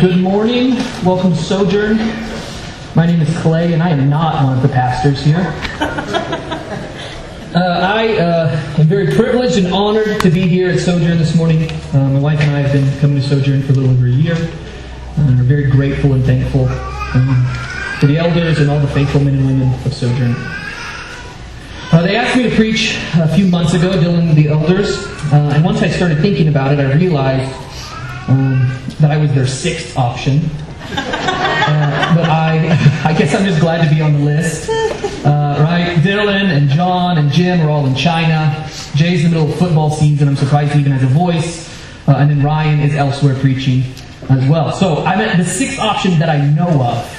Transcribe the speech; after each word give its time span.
Good 0.00 0.18
morning. 0.18 0.74
Welcome 1.06 1.32
to 1.32 1.42
Sojourn. 1.42 1.96
My 2.94 3.06
name 3.06 3.22
is 3.22 3.34
Clay, 3.38 3.72
and 3.72 3.82
I 3.82 3.88
am 3.88 4.10
not 4.10 4.44
one 4.44 4.54
of 4.54 4.62
the 4.62 4.68
pastors 4.68 5.22
here. 5.22 5.54
Uh, 7.54 7.80
I 7.80 8.18
uh, 8.18 8.74
am 8.76 8.86
very 8.86 9.14
privileged 9.14 9.56
and 9.56 9.72
honored 9.72 10.20
to 10.20 10.28
be 10.28 10.42
here 10.42 10.68
at 10.68 10.78
Sojourn 10.78 11.16
this 11.16 11.34
morning. 11.34 11.70
Uh, 11.94 12.10
my 12.10 12.18
wife 12.18 12.38
and 12.40 12.50
I 12.50 12.60
have 12.60 12.70
been 12.70 13.00
coming 13.00 13.16
to 13.16 13.26
Sojourn 13.26 13.62
for 13.62 13.72
a 13.72 13.76
little 13.76 13.90
over 13.92 14.04
a 14.04 14.10
year. 14.10 14.34
And 15.16 15.40
are 15.40 15.44
very 15.44 15.70
grateful 15.70 16.12
and 16.12 16.22
thankful 16.22 16.68
um, 16.68 17.48
to 18.00 18.06
the 18.06 18.18
elders 18.18 18.58
and 18.58 18.68
all 18.68 18.78
the 18.78 18.88
faithful 18.88 19.22
men 19.22 19.36
and 19.36 19.46
women 19.46 19.72
of 19.86 19.94
Sojourn. 19.94 20.34
Uh, 21.92 22.02
they 22.02 22.16
asked 22.16 22.36
me 22.36 22.42
to 22.50 22.54
preach 22.54 22.98
a 23.14 23.34
few 23.34 23.46
months 23.46 23.72
ago, 23.72 23.92
Dylan 23.92 24.34
the 24.34 24.48
elders, 24.48 25.06
uh, 25.32 25.52
and 25.54 25.64
once 25.64 25.80
I 25.80 25.88
started 25.88 26.20
thinking 26.20 26.48
about 26.48 26.74
it, 26.74 26.80
I 26.80 26.92
realized 26.92 27.65
um, 28.28 28.78
that 29.00 29.10
I 29.10 29.16
was 29.16 29.32
their 29.34 29.46
sixth 29.46 29.96
option. 29.96 30.40
Uh, 30.78 32.14
but 32.14 32.24
I, 32.26 32.78
I 33.04 33.18
guess 33.18 33.34
I'm 33.34 33.44
just 33.44 33.60
glad 33.60 33.86
to 33.86 33.94
be 33.94 34.00
on 34.00 34.12
the 34.12 34.18
list. 34.20 34.68
Uh, 34.70 35.56
right? 35.60 35.96
Dylan 36.00 36.56
and 36.56 36.68
John 36.70 37.18
and 37.18 37.30
Jim 37.32 37.60
are 37.60 37.70
all 37.70 37.86
in 37.86 37.94
China. 37.94 38.68
Jay's 38.94 39.24
in 39.24 39.30
the 39.30 39.36
middle 39.36 39.52
of 39.52 39.58
football 39.58 39.90
season. 39.90 40.28
I'm 40.28 40.36
surprised 40.36 40.72
he 40.72 40.80
even 40.80 40.92
has 40.92 41.02
a 41.02 41.06
voice. 41.06 41.68
Uh, 42.06 42.12
and 42.18 42.30
then 42.30 42.42
Ryan 42.42 42.80
is 42.80 42.94
elsewhere 42.94 43.34
preaching 43.34 43.82
as 44.30 44.48
well. 44.48 44.72
So 44.72 45.04
I'm 45.04 45.20
at 45.20 45.36
the 45.36 45.44
sixth 45.44 45.78
option 45.78 46.18
that 46.20 46.28
I 46.28 46.46
know 46.46 46.82
of. 46.82 47.12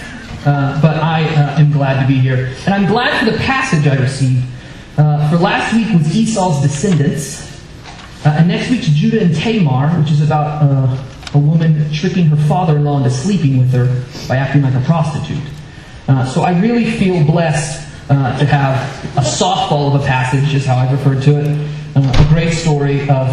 Uh, 0.45 0.81
but 0.81 0.95
I 0.97 1.23
uh, 1.23 1.59
am 1.59 1.73
glad 1.73 2.01
to 2.01 2.07
be 2.07 2.19
here. 2.19 2.53
And 2.65 2.73
I'm 2.73 2.85
glad 2.85 3.19
for 3.19 3.29
the 3.29 3.37
passage 3.39 3.85
I 3.85 3.95
received. 3.95 4.45
Uh, 4.97 5.29
for 5.29 5.37
last 5.37 5.73
week 5.73 5.93
was 5.93 6.15
Esau's 6.15 6.61
descendants. 6.61 7.46
Uh, 8.27 8.39
and 8.39 8.49
next 8.49 8.69
week's 8.69 8.87
Judah 8.87 9.21
and 9.21 9.33
Tamar, 9.33 9.87
which 10.01 10.11
is 10.11 10.21
about 10.21 10.61
uh, 10.61 10.97
a 11.33 11.37
woman 11.37 11.89
tricking 11.93 12.25
her 12.25 12.35
father-in-law 12.35 12.97
into 12.97 13.09
sleeping 13.09 13.57
with 13.57 13.71
her 13.71 14.03
by 14.27 14.35
acting 14.35 14.63
like 14.63 14.73
a 14.73 14.81
prostitute. 14.81 15.41
Uh, 16.09 16.25
so 16.25 16.41
I 16.41 16.59
really 16.59 16.91
feel 16.91 17.25
blessed 17.25 17.87
uh, 18.09 18.37
to 18.37 18.45
have 18.45 18.75
a 19.15 19.21
softball 19.21 19.95
of 19.95 20.01
a 20.01 20.05
passage, 20.05 20.53
is 20.53 20.65
how 20.65 20.75
I've 20.75 20.91
referred 20.91 21.23
to 21.23 21.39
it. 21.39 21.69
Uh, 21.95 22.01
a 22.01 22.27
great 22.27 22.51
story 22.51 22.99
of, 23.03 23.29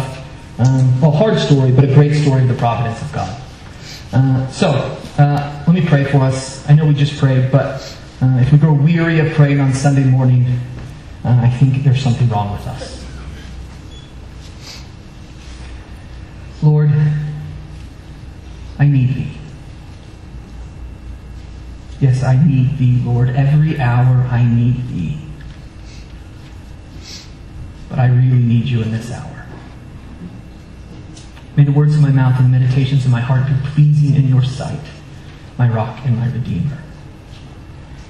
um, 0.59 1.01
well, 1.01 1.11
hard 1.11 1.39
story, 1.39 1.73
but 1.73 1.83
a 1.83 1.93
great 1.93 2.13
story 2.13 2.43
of 2.43 2.47
the 2.47 2.55
providence 2.55 3.01
of 3.01 3.11
God. 3.11 3.41
Uh, 4.13 4.47
so, 4.47 4.97
let 5.17 5.73
me 5.73 5.85
pray 5.85 6.05
for 6.05 6.19
us. 6.19 6.65
I 6.69 6.73
know 6.73 6.85
we 6.85 6.93
just 6.93 7.19
prayed, 7.19 7.51
but 7.51 7.81
if 8.21 8.49
we 8.49 8.57
grow 8.57 8.71
weary 8.71 9.19
of 9.19 9.33
praying 9.33 9.59
on 9.59 9.73
Sunday 9.73 10.05
morning, 10.05 10.57
I 11.25 11.49
think 11.49 11.83
there's 11.83 12.01
something 12.01 12.29
wrong 12.29 12.53
with 12.53 12.65
us. 12.67 12.94
Lord, 16.65 16.91
I 18.79 18.87
need 18.87 19.13
thee. 19.13 19.37
Yes, 21.99 22.23
I 22.23 22.43
need 22.43 22.79
thee, 22.79 22.99
Lord. 23.05 23.29
Every 23.29 23.79
hour 23.79 24.27
I 24.31 24.43
need 24.43 24.87
thee. 24.89 25.19
But 27.87 27.99
I 27.99 28.07
really 28.07 28.43
need 28.43 28.65
you 28.65 28.81
in 28.81 28.91
this 28.91 29.11
hour. 29.11 29.45
May 31.55 31.63
the 31.63 31.71
words 31.71 31.95
of 31.95 32.01
my 32.01 32.09
mouth 32.09 32.39
and 32.39 32.51
the 32.51 32.59
meditations 32.59 33.05
of 33.05 33.11
my 33.11 33.21
heart 33.21 33.47
be 33.47 33.53
pleasing 33.69 34.15
in 34.15 34.27
your 34.27 34.43
sight, 34.43 34.81
my 35.57 35.69
rock 35.69 35.99
and 36.03 36.17
my 36.17 36.29
redeemer. 36.31 36.79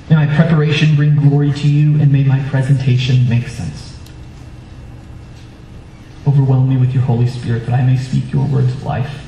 May 0.09 0.15
my 0.15 0.35
preparation 0.35 0.95
bring 0.95 1.15
glory 1.15 1.51
to 1.51 1.67
you, 1.67 1.99
and 1.99 2.11
may 2.11 2.23
my 2.23 2.39
presentation 2.49 3.27
make 3.29 3.47
sense. 3.49 3.84
Overwhelm 6.27 6.67
me 6.67 6.77
with 6.77 6.93
your 6.93 7.03
Holy 7.03 7.27
Spirit 7.27 7.65
that 7.67 7.79
I 7.79 7.83
may 7.83 7.97
speak 7.97 8.33
your 8.33 8.47
words 8.47 8.73
of 8.73 8.83
life. 8.83 9.21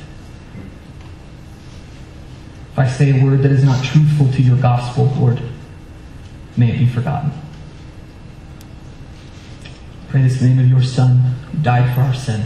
If 2.72 2.80
I 2.80 2.88
say 2.88 3.19
a 3.19 3.24
word 3.24 3.41
that 3.44 3.52
is 3.52 3.63
not 3.63 3.84
truthful 3.84 4.31
to 4.34 4.41
your 4.41 4.58
gospel, 4.58 5.06
Lord, 5.18 5.41
may 6.56 6.72
it 6.72 6.80
be 6.80 6.88
forgotten. 6.88 7.31
Pray 10.09 10.22
this 10.22 10.41
in 10.41 10.50
the 10.50 10.56
name 10.56 10.59
of 10.63 10.69
your 10.69 10.84
Son, 10.84 11.18
who 11.52 11.57
died 11.59 11.94
for 11.94 12.02
our 12.02 12.13
sin. 12.13 12.46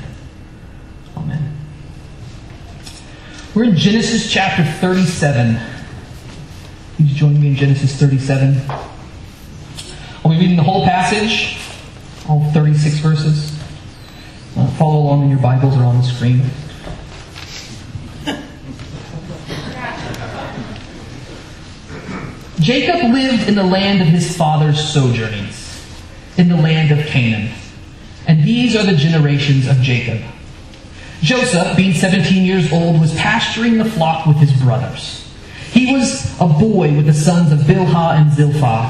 Amen. 1.15 1.57
We're 3.53 3.65
in 3.65 3.75
Genesis 3.75 4.31
chapter 4.31 4.63
37. 4.63 5.59
Please 6.95 7.13
join 7.13 7.39
me 7.39 7.47
in 7.49 7.55
Genesis 7.55 7.95
37. 7.97 8.61
I'll 10.23 10.31
be 10.31 10.37
reading 10.37 10.55
the 10.55 10.63
whole 10.63 10.85
passage, 10.85 11.57
all 12.29 12.49
36 12.51 12.99
verses. 12.99 13.50
Follow 14.81 15.01
along 15.01 15.21
in 15.25 15.29
your 15.29 15.39
Bibles 15.39 15.77
or 15.77 15.83
on 15.83 15.97
the 15.97 16.03
screen. 16.03 16.41
Jacob 22.59 23.13
lived 23.13 23.47
in 23.47 23.53
the 23.53 23.63
land 23.63 24.01
of 24.01 24.07
his 24.07 24.35
father's 24.35 24.83
sojournings, 24.83 25.85
in 26.35 26.49
the 26.49 26.57
land 26.57 26.89
of 26.89 27.05
Canaan. 27.05 27.53
And 28.27 28.43
these 28.43 28.75
are 28.75 28.83
the 28.83 28.95
generations 28.95 29.67
of 29.67 29.77
Jacob. 29.81 30.19
Joseph, 31.21 31.77
being 31.77 31.93
17 31.93 32.43
years 32.43 32.73
old, 32.73 32.99
was 32.99 33.13
pasturing 33.13 33.77
the 33.77 33.85
flock 33.85 34.25
with 34.25 34.37
his 34.37 34.51
brothers. 34.63 35.31
He 35.71 35.93
was 35.93 36.25
a 36.41 36.47
boy 36.47 36.91
with 36.95 37.05
the 37.05 37.13
sons 37.13 37.51
of 37.51 37.59
Bilhah 37.67 38.15
and 38.19 38.33
Zilpah, 38.33 38.87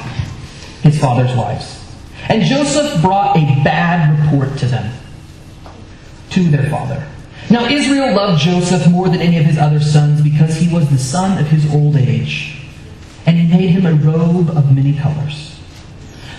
his 0.84 0.98
father's 1.02 1.36
wives. 1.36 1.84
And 2.30 2.44
Joseph 2.44 3.02
brought 3.02 3.36
a 3.36 3.42
bad 3.66 4.18
report 4.22 4.58
to 4.60 4.68
them, 4.68 4.94
to 6.32 6.50
their 6.50 6.70
father. 6.70 7.08
Now 7.50 7.66
Israel 7.66 8.16
loved 8.16 8.42
Joseph 8.42 8.88
more 8.90 9.10
than 9.10 9.22
any 9.22 9.38
of 9.38 9.46
his 9.46 9.58
other 9.58 9.80
sons 9.80 10.22
because 10.22 10.56
he 10.56 10.74
was 10.74 10.90
the 10.90 10.98
son 10.98 11.38
of 11.38 11.48
his 11.48 11.72
old 11.74 11.96
age 11.96 12.62
and 13.26 13.38
he 13.38 13.48
made 13.48 13.70
him 13.70 13.86
a 13.86 13.94
robe 13.94 14.50
of 14.50 14.76
many 14.76 14.98
colors. 14.98 15.60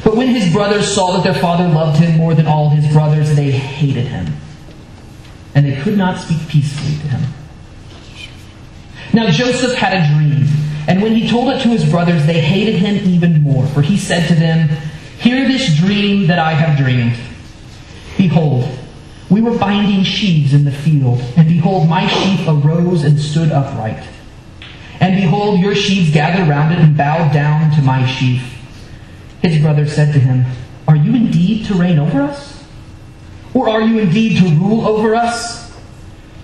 But 0.05 0.17
when 0.17 0.29
his 0.29 0.53
brothers 0.53 0.93
saw 0.93 1.13
that 1.13 1.25
their 1.25 1.41
father 1.41 1.69
loved 1.69 1.99
him 1.99 2.17
more 2.17 2.35
than 2.35 2.47
all 2.47 2.71
his 2.71 2.93
brothers, 2.93 3.37
they 3.37 3.51
hated 3.51 4.07
him. 4.07 4.35
And 5.55 5.67
they 5.67 5.81
could 5.81 5.97
not 5.97 6.21
speak 6.21 6.49
peacefully 6.49 6.97
to 6.99 7.17
him. 7.17 7.33
Now 9.13 9.31
Joseph 9.31 9.75
had 9.75 9.93
a 9.95 10.15
dream, 10.15 10.47
and 10.89 11.03
when 11.03 11.15
he 11.15 11.29
told 11.29 11.53
it 11.53 11.63
to 11.63 11.69
his 11.69 11.89
brothers, 11.89 12.27
they 12.27 12.41
hated 12.41 12.77
him 12.77 12.97
even 13.09 13.43
more. 13.43 13.67
For 13.67 13.83
he 13.83 13.97
said 13.97 14.27
to 14.29 14.35
them, 14.35 14.69
Hear 15.19 15.47
this 15.47 15.77
dream 15.77 16.27
that 16.27 16.39
I 16.39 16.53
have 16.53 16.79
dreamed. 16.79 17.17
Behold, 18.17 18.65
we 19.33 19.41
were 19.41 19.57
binding 19.57 20.05
sheaves 20.05 20.53
in 20.53 20.65
the 20.65 20.71
field, 20.71 21.19
and 21.37 21.49
behold, 21.49 21.89
my 21.89 22.07
sheaf 22.07 22.47
arose 22.47 23.03
and 23.03 23.19
stood 23.19 23.51
upright. 23.51 24.07
And 25.01 25.17
behold, 25.17 25.59
your 25.59 25.75
sheaves 25.75 26.13
gathered 26.13 26.47
round 26.49 26.75
it 26.75 26.79
and 26.79 26.97
bowed 26.97 27.33
down 27.33 27.71
to 27.73 27.83
my 27.83 28.07
sheaf. 28.07 28.59
His 29.41 29.61
brother 29.61 29.87
said 29.87 30.13
to 30.13 30.21
him, 30.21 30.45
Are 30.87 30.97
you 30.97 31.15
indeed 31.15 31.67
to 31.67 31.75
reign 31.75 31.99
over 31.99 32.21
us? 32.21 32.65
Or 33.55 33.69
are 33.69 33.81
you 33.81 33.99
indeed 33.99 34.39
to 34.39 34.49
rule 34.55 34.87
over 34.87 35.15
us? 35.15 35.73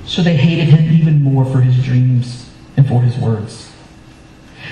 So 0.06 0.22
they 0.22 0.36
hated 0.36 0.68
him 0.68 0.92
even 0.92 1.22
more 1.22 1.44
for 1.44 1.60
his 1.60 1.84
dreams 1.84 2.50
and 2.76 2.88
for 2.88 3.02
his 3.02 3.16
words. 3.18 3.70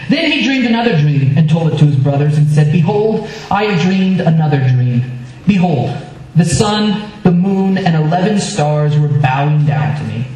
Then 0.08 0.32
he 0.32 0.42
dreamed 0.42 0.66
another 0.66 0.98
dream 0.98 1.36
and 1.36 1.48
told 1.48 1.72
it 1.72 1.78
to 1.78 1.84
his 1.84 1.96
brothers 1.96 2.38
and 2.38 2.48
said, 2.48 2.72
Behold, 2.72 3.28
I 3.50 3.64
have 3.64 3.82
dreamed 3.82 4.20
another 4.20 4.58
dream. 4.68 5.02
Behold, 5.46 5.90
the 6.36 6.44
sun, 6.44 7.10
the 7.22 7.32
moon, 7.32 7.78
and 7.78 7.96
eleven 7.96 8.38
stars 8.38 8.98
were 8.98 9.08
bowing 9.08 9.64
down 9.64 9.96
to 9.98 10.04
me. 10.04 10.26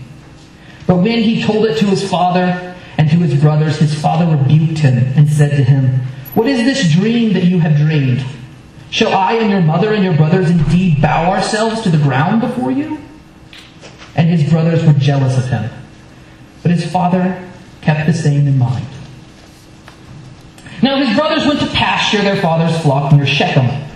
But 0.87 0.97
when 0.97 1.23
he 1.23 1.43
told 1.43 1.67
it 1.67 1.79
to 1.79 1.87
his 1.87 2.09
father, 2.09 2.71
and 3.01 3.09
to 3.09 3.17
his 3.17 3.41
brothers, 3.41 3.79
his 3.79 3.99
father 3.99 4.37
rebuked 4.37 4.79
him 4.79 4.99
and 5.17 5.27
said 5.27 5.53
to 5.53 5.65
him, 5.65 6.01
What 6.35 6.47
is 6.47 6.65
this 6.65 6.93
dream 6.93 7.33
that 7.33 7.45
you 7.45 7.59
have 7.61 7.77
dreamed? 7.77 8.23
Shall 8.91 9.15
I 9.15 9.35
and 9.35 9.51
your 9.51 9.63
mother 9.63 9.95
and 9.95 10.05
your 10.05 10.15
brothers 10.15 10.51
indeed 10.51 11.01
bow 11.01 11.31
ourselves 11.31 11.81
to 11.83 11.89
the 11.89 11.97
ground 11.97 12.43
before 12.43 12.71
you? 12.71 12.99
And 14.17 14.29
his 14.29 14.51
brothers 14.51 14.85
were 14.85 14.93
jealous 14.93 15.39
of 15.39 15.47
him. 15.47 15.71
But 16.63 16.73
his 16.73 16.91
father 16.93 17.43
kept 17.81 18.07
the 18.07 18.13
same 18.13 18.47
in 18.47 18.59
mind. 18.59 18.87
Now 20.83 20.97
his 20.97 21.17
brothers 21.17 21.47
went 21.47 21.61
to 21.61 21.69
pasture 21.69 22.21
their 22.21 22.37
father's 22.43 22.79
flock 22.83 23.15
near 23.15 23.27
Shechem. 23.27 23.90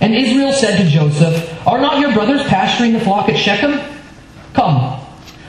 And 0.00 0.14
Israel 0.14 0.52
said 0.52 0.78
to 0.78 0.88
Joseph, 0.88 1.66
Are 1.66 1.80
not 1.80 2.00
your 2.00 2.12
brothers 2.12 2.42
pasturing 2.44 2.92
the 2.92 3.00
flock 3.00 3.28
at 3.28 3.36
Shechem? 3.36 3.80
Come, 4.54 5.00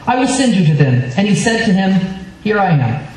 I 0.08 0.20
will 0.20 0.28
send 0.28 0.56
you 0.56 0.66
to 0.68 0.74
them. 0.74 1.12
And 1.18 1.28
he 1.28 1.36
said 1.36 1.66
to 1.66 1.74
him, 1.74 2.20
here 2.44 2.60
I 2.60 2.72
am. 2.72 3.08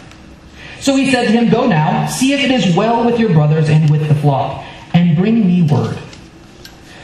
So 0.80 0.96
he 0.96 1.10
said 1.10 1.26
to 1.26 1.32
him, 1.32 1.48
Go 1.48 1.66
now, 1.66 2.06
see 2.06 2.32
if 2.32 2.40
it 2.40 2.50
is 2.50 2.74
well 2.74 3.04
with 3.04 3.20
your 3.20 3.32
brothers 3.32 3.68
and 3.68 3.88
with 3.88 4.08
the 4.08 4.14
flock, 4.16 4.64
and 4.92 5.16
bring 5.16 5.46
me 5.46 5.62
word. 5.62 5.98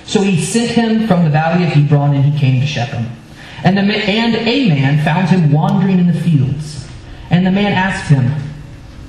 So 0.04 0.22
he 0.22 0.44
sent 0.44 0.72
him 0.72 1.06
from 1.06 1.24
the 1.24 1.30
valley 1.30 1.64
of 1.64 1.70
Hebron, 1.70 2.14
and 2.14 2.24
he 2.24 2.38
came 2.38 2.60
to 2.60 2.66
Shechem. 2.66 3.06
And, 3.62 3.76
the, 3.76 3.82
and 3.82 4.34
a 4.34 4.68
man 4.68 5.04
found 5.04 5.28
him 5.28 5.52
wandering 5.52 5.98
in 5.98 6.06
the 6.06 6.20
fields. 6.20 6.88
And 7.30 7.46
the 7.46 7.50
man 7.50 7.72
asked 7.72 8.10
him, 8.10 8.32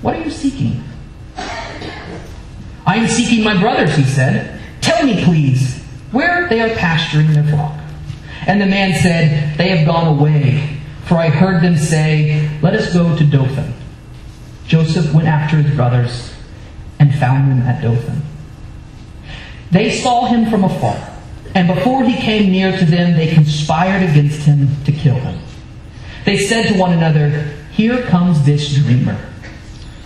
What 0.01 0.15
are 0.15 0.23
you 0.23 0.29
seeking? 0.29 0.83
I 2.85 2.95
am 2.95 3.07
seeking 3.07 3.43
my 3.43 3.59
brothers, 3.59 3.95
he 3.95 4.03
said. 4.03 4.58
Tell 4.89 5.05
me, 5.05 5.23
please, 5.23 5.81
where 6.11 6.49
they 6.49 6.61
are 6.61 6.75
pasturing 6.75 7.33
their 7.33 7.43
flock. 7.43 7.79
And 8.47 8.59
the 8.59 8.65
man 8.65 8.99
said, 9.01 9.57
They 9.57 9.69
have 9.69 9.85
gone 9.85 10.07
away 10.07 10.79
for 11.09 11.15
I 11.15 11.29
heard 11.29 11.63
them 11.63 11.75
say, 11.75 12.47
Let 12.61 12.75
us 12.75 12.93
go 12.93 13.17
to 13.17 13.23
Dothan. 13.23 13.73
Joseph 14.67 15.11
went 15.11 15.27
after 15.27 15.57
his 15.57 15.75
brothers 15.75 16.31
and 16.99 17.15
found 17.15 17.49
them 17.49 17.63
at 17.63 17.81
Dothan. 17.81 18.21
They 19.71 19.91
saw 19.91 20.27
him 20.27 20.51
from 20.51 20.63
afar, 20.63 21.17
and 21.55 21.67
before 21.67 22.03
he 22.03 22.15
came 22.15 22.51
near 22.51 22.77
to 22.77 22.85
them, 22.85 23.17
they 23.17 23.33
conspired 23.33 24.07
against 24.07 24.41
him 24.41 24.67
to 24.83 24.91
kill 24.91 25.15
him. 25.15 25.39
They 26.25 26.37
said 26.37 26.71
to 26.71 26.77
one 26.77 26.93
another, 26.93 27.55
Here 27.71 28.03
comes 28.03 28.45
this 28.45 28.75
dreamer. 28.75 29.17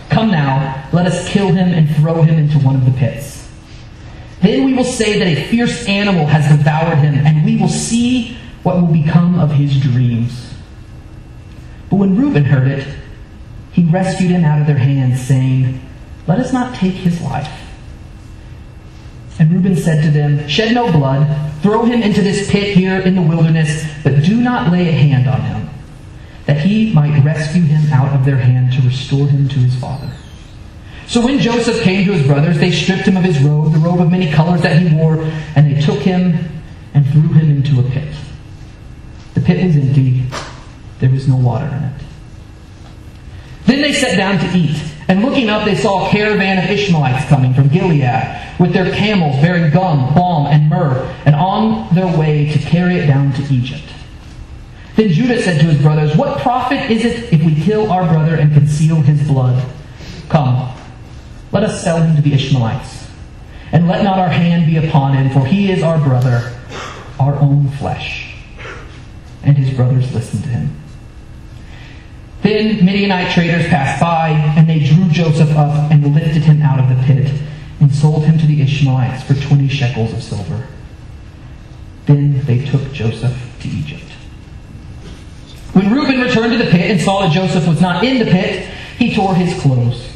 Come 0.10 0.32
now, 0.32 0.88
let 0.94 1.06
us 1.06 1.28
kill 1.28 1.50
him 1.50 1.68
and 1.68 1.94
throw 1.98 2.22
him 2.22 2.40
into 2.40 2.60
one 2.60 2.78
of 2.78 2.86
the 2.86 2.92
pits. 2.92 3.43
Then 4.44 4.66
we 4.66 4.74
will 4.74 4.84
say 4.84 5.18
that 5.20 5.28
a 5.28 5.46
fierce 5.46 5.88
animal 5.88 6.26
has 6.26 6.50
devoured 6.50 6.98
him, 6.98 7.16
and 7.16 7.46
we 7.46 7.56
will 7.56 7.70
see 7.70 8.38
what 8.62 8.76
will 8.76 8.92
become 8.92 9.40
of 9.40 9.52
his 9.52 9.80
dreams. 9.80 10.54
But 11.90 11.96
when 11.96 12.18
Reuben 12.18 12.44
heard 12.44 12.68
it, 12.68 12.86
he 13.72 13.86
rescued 13.86 14.32
him 14.32 14.44
out 14.44 14.60
of 14.60 14.68
their 14.68 14.78
hands, 14.78 15.26
saying, 15.26 15.80
Let 16.28 16.40
us 16.40 16.52
not 16.52 16.76
take 16.76 16.94
his 16.94 17.22
life. 17.22 17.50
And 19.40 19.50
Reuben 19.50 19.78
said 19.78 20.04
to 20.04 20.12
them, 20.12 20.46
Shed 20.50 20.76
no 20.76 20.92
blood, 20.92 21.26
throw 21.62 21.86
him 21.86 22.04
into 22.04 22.22
this 22.22 22.52
pit 22.52 22.76
here 22.76 23.00
in 23.00 23.16
the 23.16 23.22
wilderness, 23.22 23.86
but 24.04 24.24
do 24.24 24.42
not 24.42 24.74
lay 24.74 24.90
a 24.90 24.92
hand 24.92 25.26
on 25.26 25.40
him, 25.42 25.70
that 26.48 26.58
he 26.58 26.92
might 26.92 27.24
rescue 27.24 27.62
him 27.62 27.94
out 27.94 28.14
of 28.14 28.26
their 28.26 28.38
hand 28.38 28.74
to 28.74 28.82
restore 28.82 29.26
him 29.26 29.48
to 29.48 29.60
his 29.60 29.76
father. 29.80 30.12
So 31.08 31.24
when 31.24 31.40
Joseph 31.40 31.82
came 31.82 32.06
to 32.06 32.14
his 32.14 32.26
brothers, 32.26 32.58
they 32.58 32.72
stripped 32.72 33.04
him 33.04 33.18
of 33.18 33.24
his 33.24 33.40
robe, 33.42 33.74
the 33.74 33.80
robe 33.80 34.00
of 34.00 34.12
many 34.12 34.32
colors 34.32 34.62
that 34.62 34.82
he 34.82 34.96
wore, 34.96 35.18
and 35.56 35.76
they 35.76 35.82
took 35.82 36.00
him 36.00 36.38
and 36.94 37.06
threw 37.08 37.28
him 37.34 37.52
into 37.52 37.80
a 37.80 37.84
pit. 37.84 38.14
The 39.34 39.42
pit 39.42 39.66
was 39.66 39.76
empty, 39.76 40.24
there 41.00 41.10
was 41.10 41.28
no 41.28 41.36
water 41.36 41.66
in 41.66 41.84
it. 41.84 42.04
Then 43.66 43.82
they 43.82 43.94
sat 43.94 44.18
down 44.18 44.40
to 44.40 44.58
eat. 44.58 44.82
And 45.08 45.22
looking 45.22 45.50
up, 45.50 45.66
they 45.66 45.76
saw 45.76 46.08
a 46.08 46.10
caravan 46.10 46.64
of 46.64 46.70
Ishmaelites 46.70 47.28
coming 47.28 47.54
from 47.54 47.68
Gilead 47.68 48.58
with 48.60 48.74
their 48.74 48.94
camels 48.94 49.36
bearing 49.42 49.72
gum, 49.72 50.14
balm, 50.14 50.48
and 50.48 50.70
myrrh, 50.70 51.14
and 51.26 51.36
on 51.36 51.94
their 51.94 52.18
way 52.18 52.52
to 52.52 52.60
carry 52.60 52.96
it 52.96 53.08
down 53.08 53.34
to 53.34 53.42
Egypt. 53.54 53.84
Then 54.96 55.10
Judah 55.10 55.42
said 55.42 55.60
to 55.60 55.66
his 55.66 55.82
brothers, 55.82 56.16
What 56.16 56.40
profit 56.40 56.90
is 56.92 57.04
it 57.04 57.34
if 57.34 57.44
we 57.44 57.56
kill 57.56 57.92
our 57.92 58.08
brother 58.08 58.36
and 58.36 58.54
conceal 58.54 58.98
his 58.98 59.28
blood? 59.28 59.64
Come, 60.30 60.73
let 61.54 61.64
us 61.64 61.84
sell 61.84 62.02
him 62.02 62.16
to 62.16 62.22
the 62.22 62.34
Ishmaelites, 62.34 63.08
and 63.72 63.88
let 63.88 64.04
not 64.04 64.18
our 64.18 64.30
hand 64.30 64.66
be 64.66 64.78
upon 64.78 65.16
him, 65.16 65.30
for 65.30 65.46
he 65.46 65.72
is 65.72 65.84
our 65.84 66.00
brother, 66.00 66.52
our 67.20 67.36
own 67.36 67.70
flesh. 67.70 68.36
And 69.44 69.58
his 69.58 69.76
brothers 69.76 70.14
listened 70.14 70.44
to 70.44 70.50
him. 70.50 70.76
Then 72.42 72.84
Midianite 72.84 73.32
traders 73.34 73.68
passed 73.68 74.02
by, 74.02 74.30
and 74.58 74.68
they 74.68 74.80
drew 74.80 75.08
Joseph 75.10 75.56
up 75.56 75.92
and 75.92 76.14
lifted 76.14 76.44
him 76.44 76.62
out 76.62 76.80
of 76.80 76.90
the 76.90 77.02
pit, 77.04 77.32
and 77.80 77.94
sold 77.94 78.26
him 78.26 78.38
to 78.40 78.46
the 78.46 78.62
Ishmaelites 78.62 79.24
for 79.24 79.36
twenty 79.36 79.68
shekels 79.70 80.12
of 80.12 80.24
silver. 80.24 80.68
Then 82.06 82.44
they 82.46 82.66
took 82.66 82.92
Joseph 82.92 83.38
to 83.62 83.68
Egypt. 83.68 84.04
When 85.74 85.92
Reuben 85.92 86.22
returned 86.22 86.52
to 86.52 86.58
the 86.58 86.70
pit 86.70 86.92
and 86.92 87.00
saw 87.00 87.22
that 87.22 87.32
Joseph 87.32 87.68
was 87.68 87.82
not 87.82 88.04
in 88.04 88.20
the 88.20 88.26
pit, 88.26 88.68
he 88.98 89.14
tore 89.14 89.36
his 89.36 89.60
clothes. 89.62 90.13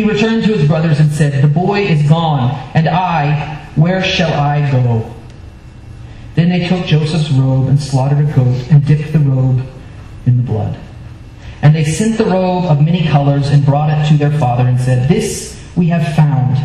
He 0.00 0.08
returned 0.08 0.44
to 0.44 0.56
his 0.56 0.66
brothers 0.66 0.98
and 0.98 1.12
said, 1.12 1.42
The 1.42 1.46
boy 1.46 1.82
is 1.82 2.08
gone, 2.08 2.52
and 2.72 2.88
I, 2.88 3.68
where 3.76 4.02
shall 4.02 4.32
I 4.32 4.70
go? 4.70 5.14
Then 6.36 6.48
they 6.48 6.66
took 6.66 6.86
Joseph's 6.86 7.30
robe 7.30 7.68
and 7.68 7.78
slaughtered 7.78 8.26
a 8.26 8.32
goat 8.32 8.66
and 8.70 8.82
dipped 8.86 9.12
the 9.12 9.18
robe 9.18 9.60
in 10.24 10.38
the 10.38 10.42
blood. 10.42 10.78
And 11.60 11.76
they 11.76 11.84
sent 11.84 12.16
the 12.16 12.24
robe 12.24 12.64
of 12.64 12.82
many 12.82 13.06
colors 13.08 13.48
and 13.48 13.62
brought 13.62 13.90
it 13.90 14.08
to 14.08 14.16
their 14.16 14.30
father 14.38 14.66
and 14.66 14.80
said, 14.80 15.06
This 15.06 15.62
we 15.76 15.88
have 15.88 16.16
found. 16.16 16.56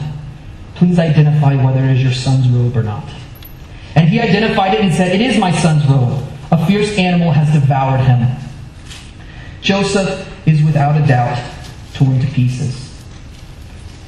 Please 0.75 0.97
identify 0.97 1.61
whether 1.61 1.83
it 1.83 1.97
is 1.97 2.03
your 2.03 2.13
son's 2.13 2.47
robe 2.47 2.77
or 2.77 2.83
not. 2.83 3.03
And 3.95 4.07
he 4.07 4.21
identified 4.21 4.75
it 4.75 4.79
and 4.79 4.93
said, 4.93 5.13
It 5.13 5.19
is 5.19 5.37
my 5.37 5.51
son's 5.51 5.85
robe. 5.87 6.25
A 6.53 6.65
fierce 6.67 6.97
animal 6.97 7.33
has 7.33 7.51
devoured 7.51 7.99
him. 7.99 8.29
Joseph 9.59 10.25
is 10.47 10.63
without 10.63 10.95
a 10.95 11.05
doubt 11.05 11.37
torn 11.95 12.21
to 12.21 12.27
pieces. 12.27 12.84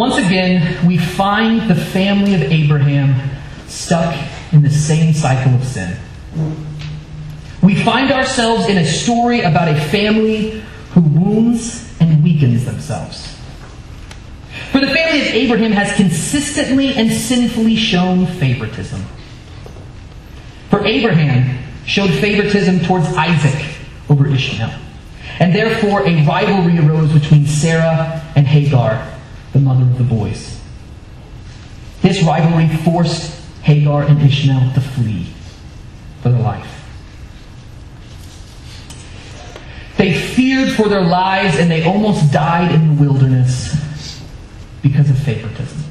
Once 0.00 0.16
again, 0.16 0.86
we 0.86 0.96
find 0.96 1.68
the 1.68 1.74
family 1.74 2.34
of 2.34 2.40
Abraham 2.40 3.14
stuck 3.66 4.16
in 4.50 4.62
the 4.62 4.70
same 4.70 5.12
cycle 5.12 5.54
of 5.54 5.62
sin. 5.62 5.94
We 7.62 7.74
find 7.84 8.10
ourselves 8.10 8.66
in 8.66 8.78
a 8.78 8.84
story 8.86 9.42
about 9.42 9.68
a 9.68 9.78
family 9.78 10.62
who 10.92 11.02
wounds 11.02 11.94
and 12.00 12.24
weakens 12.24 12.64
themselves. 12.64 13.36
For 14.72 14.80
the 14.80 14.86
family 14.86 15.20
of 15.20 15.34
Abraham 15.34 15.72
has 15.72 15.94
consistently 15.96 16.94
and 16.94 17.12
sinfully 17.12 17.76
shown 17.76 18.24
favoritism. 18.24 19.04
For 20.70 20.82
Abraham 20.82 21.62
showed 21.84 22.08
favoritism 22.08 22.80
towards 22.86 23.06
Isaac 23.08 23.66
over 24.08 24.26
Ishmael. 24.26 24.72
And 25.40 25.54
therefore 25.54 26.08
a 26.08 26.24
rivalry 26.24 26.78
arose 26.78 27.12
between 27.12 27.44
Sarah 27.44 28.22
and 28.34 28.46
Hagar, 28.46 29.09
the 29.52 29.58
mother 29.58 29.82
of 29.82 29.98
the 29.98 30.04
boys. 30.04 30.60
This 32.02 32.22
rivalry 32.22 32.68
forced 32.78 33.38
Hagar 33.62 34.02
and 34.04 34.20
Ishmael 34.22 34.72
to 34.74 34.80
flee 34.80 35.26
for 36.22 36.30
their 36.30 36.40
life. 36.40 36.76
They 39.96 40.14
feared 40.14 40.72
for 40.72 40.88
their 40.88 41.02
lives 41.02 41.58
and 41.58 41.70
they 41.70 41.84
almost 41.84 42.32
died 42.32 42.74
in 42.74 42.96
the 42.96 43.02
wilderness 43.02 43.76
because 44.82 45.10
of 45.10 45.18
favoritism. 45.18 45.82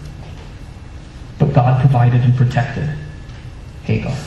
But 1.38 1.54
God 1.54 1.80
provided 1.80 2.22
and 2.22 2.36
protected 2.36 2.90
Hagar. 3.84 4.18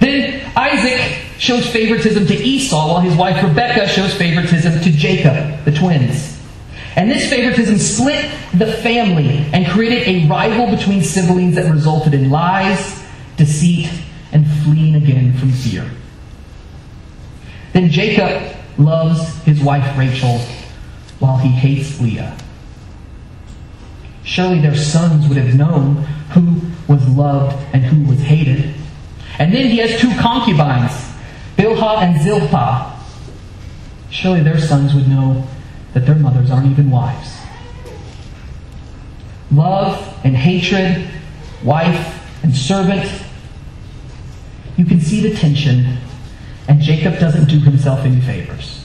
Then 0.00 0.50
Isaac 0.56 1.18
shows 1.38 1.68
favoritism 1.70 2.26
to 2.26 2.34
Esau, 2.34 2.88
while 2.88 3.00
his 3.00 3.14
wife 3.14 3.42
Rebekah 3.42 3.88
shows 3.88 4.14
favoritism 4.14 4.80
to 4.80 4.90
Jacob, 4.90 5.64
the 5.64 5.72
twins. 5.72 6.37
And 6.98 7.08
this 7.08 7.30
favoritism 7.30 7.78
split 7.78 8.28
the 8.54 8.72
family 8.72 9.46
and 9.52 9.64
created 9.68 10.08
a 10.08 10.26
rival 10.26 10.66
between 10.76 11.00
siblings 11.00 11.54
that 11.54 11.70
resulted 11.72 12.12
in 12.12 12.28
lies, 12.28 13.00
deceit, 13.36 13.88
and 14.32 14.44
fleeing 14.64 14.96
again 14.96 15.32
from 15.34 15.52
fear. 15.52 15.88
Then 17.72 17.88
Jacob 17.88 18.56
loves 18.78 19.32
his 19.44 19.62
wife 19.62 19.96
Rachel 19.96 20.38
while 21.20 21.36
he 21.36 21.50
hates 21.50 22.00
Leah. 22.00 22.36
Surely 24.24 24.58
their 24.58 24.74
sons 24.74 25.28
would 25.28 25.36
have 25.36 25.54
known 25.54 25.98
who 26.34 26.60
was 26.92 27.08
loved 27.10 27.64
and 27.72 27.84
who 27.84 28.10
was 28.10 28.18
hated. 28.22 28.74
And 29.38 29.54
then 29.54 29.66
he 29.66 29.76
has 29.76 30.00
two 30.00 30.12
concubines, 30.18 30.90
Bilhah 31.56 32.02
and 32.02 32.20
Zilpah. 32.20 32.92
Surely 34.10 34.40
their 34.40 34.58
sons 34.58 34.96
would 34.96 35.06
know 35.06 35.46
that 35.94 36.06
their 36.06 36.14
mothers 36.14 36.50
aren't 36.50 36.66
even 36.66 36.90
wives. 36.90 37.36
Love 39.50 40.18
and 40.24 40.36
hatred, 40.36 41.08
wife 41.64 42.42
and 42.42 42.54
servant. 42.54 43.10
You 44.76 44.84
can 44.84 45.00
see 45.00 45.20
the 45.20 45.34
tension 45.34 45.98
and 46.68 46.80
Jacob 46.82 47.18
doesn't 47.18 47.48
do 47.48 47.58
himself 47.58 48.00
any 48.00 48.20
favors. 48.20 48.84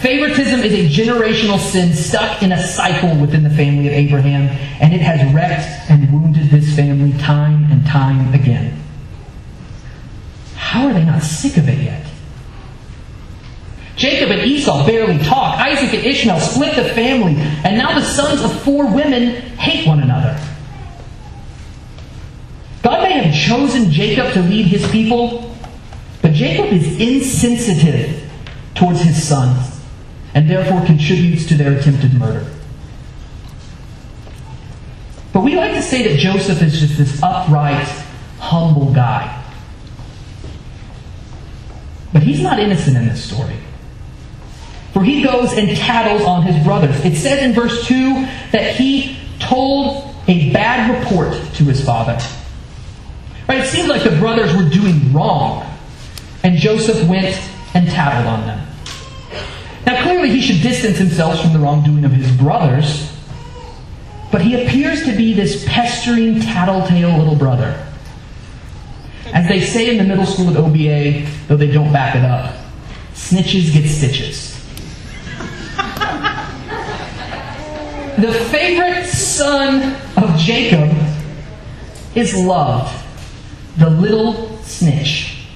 Favoritism 0.00 0.60
is 0.60 0.72
a 0.72 1.02
generational 1.02 1.58
sin 1.58 1.92
stuck 1.92 2.42
in 2.42 2.52
a 2.52 2.62
cycle 2.62 3.14
within 3.20 3.42
the 3.42 3.50
family 3.50 3.86
of 3.86 3.92
Abraham, 3.92 4.48
and 4.80 4.94
it 4.94 5.02
has 5.02 5.32
wrecked 5.34 5.90
and 5.90 6.10
wounded 6.10 6.48
this 6.48 6.74
family 6.74 7.12
time 7.18 7.70
and 7.70 7.84
time 7.84 8.32
again. 8.32 8.82
How 10.54 10.86
are 10.86 10.94
they 10.94 11.04
not 11.04 11.22
sick 11.22 11.58
of 11.58 11.68
it 11.68 11.78
yet? 11.80 12.09
Jacob 14.00 14.30
and 14.30 14.40
Esau 14.40 14.86
barely 14.86 15.18
talk. 15.18 15.60
Isaac 15.60 15.92
and 15.92 16.06
Ishmael 16.06 16.40
split 16.40 16.74
the 16.74 16.84
family, 16.94 17.34
and 17.36 17.76
now 17.76 17.94
the 17.94 18.02
sons 18.02 18.40
of 18.40 18.62
four 18.62 18.86
women 18.86 19.34
hate 19.58 19.86
one 19.86 20.00
another. 20.00 20.40
God 22.82 23.02
may 23.02 23.22
have 23.22 23.34
chosen 23.34 23.90
Jacob 23.90 24.32
to 24.32 24.40
lead 24.40 24.64
his 24.64 24.90
people, 24.90 25.54
but 26.22 26.32
Jacob 26.32 26.72
is 26.72 26.98
insensitive 26.98 28.26
towards 28.74 29.02
his 29.02 29.22
sons 29.22 29.82
and 30.32 30.48
therefore 30.48 30.82
contributes 30.86 31.44
to 31.48 31.54
their 31.54 31.78
attempted 31.78 32.14
murder. 32.14 32.50
But 35.34 35.40
we 35.40 35.56
like 35.56 35.74
to 35.74 35.82
say 35.82 36.08
that 36.08 36.18
Joseph 36.18 36.62
is 36.62 36.80
just 36.80 36.96
this 36.96 37.22
upright, 37.22 37.86
humble 38.38 38.94
guy. 38.94 39.44
But 42.14 42.22
he's 42.22 42.40
not 42.40 42.58
innocent 42.58 42.96
in 42.96 43.06
this 43.06 43.22
story. 43.22 43.56
For 44.92 45.04
he 45.04 45.22
goes 45.22 45.52
and 45.52 45.76
tattles 45.76 46.22
on 46.22 46.42
his 46.42 46.62
brothers. 46.64 47.04
It 47.04 47.16
says 47.16 47.42
in 47.42 47.52
verse 47.52 47.86
2 47.86 48.26
that 48.52 48.74
he 48.74 49.16
told 49.38 50.14
a 50.26 50.52
bad 50.52 51.04
report 51.04 51.32
to 51.54 51.64
his 51.64 51.84
father. 51.84 52.18
Right? 53.48 53.60
It 53.60 53.68
seems 53.68 53.88
like 53.88 54.02
the 54.02 54.16
brothers 54.18 54.54
were 54.54 54.68
doing 54.68 55.12
wrong. 55.12 55.66
And 56.42 56.56
Joseph 56.56 57.08
went 57.08 57.40
and 57.74 57.88
tattled 57.88 58.26
on 58.26 58.46
them. 58.46 58.66
Now, 59.86 60.02
clearly, 60.02 60.30
he 60.30 60.40
should 60.40 60.62
distance 60.62 60.98
himself 60.98 61.40
from 61.40 61.52
the 61.52 61.58
wrongdoing 61.58 62.04
of 62.04 62.12
his 62.12 62.30
brothers. 62.36 63.12
But 64.30 64.42
he 64.42 64.62
appears 64.62 65.04
to 65.04 65.16
be 65.16 65.34
this 65.34 65.64
pestering, 65.66 66.40
tattletale 66.40 67.18
little 67.18 67.36
brother. 67.36 67.86
As 69.32 69.48
they 69.48 69.60
say 69.60 69.90
in 69.90 69.98
the 69.98 70.04
middle 70.04 70.26
school 70.26 70.50
at 70.50 70.56
OBA, 70.56 71.26
though 71.48 71.56
they 71.56 71.70
don't 71.70 71.92
back 71.92 72.16
it 72.16 72.24
up, 72.24 72.54
snitches 73.14 73.72
get 73.72 73.88
stitches. 73.88 74.49
The 78.22 78.32
favorite 78.32 79.06
son 79.06 79.96
of 80.16 80.36
Jacob 80.38 80.90
is 82.14 82.34
loved. 82.34 82.96
The 83.78 83.90
little 83.90 84.56
snitch 84.62 85.46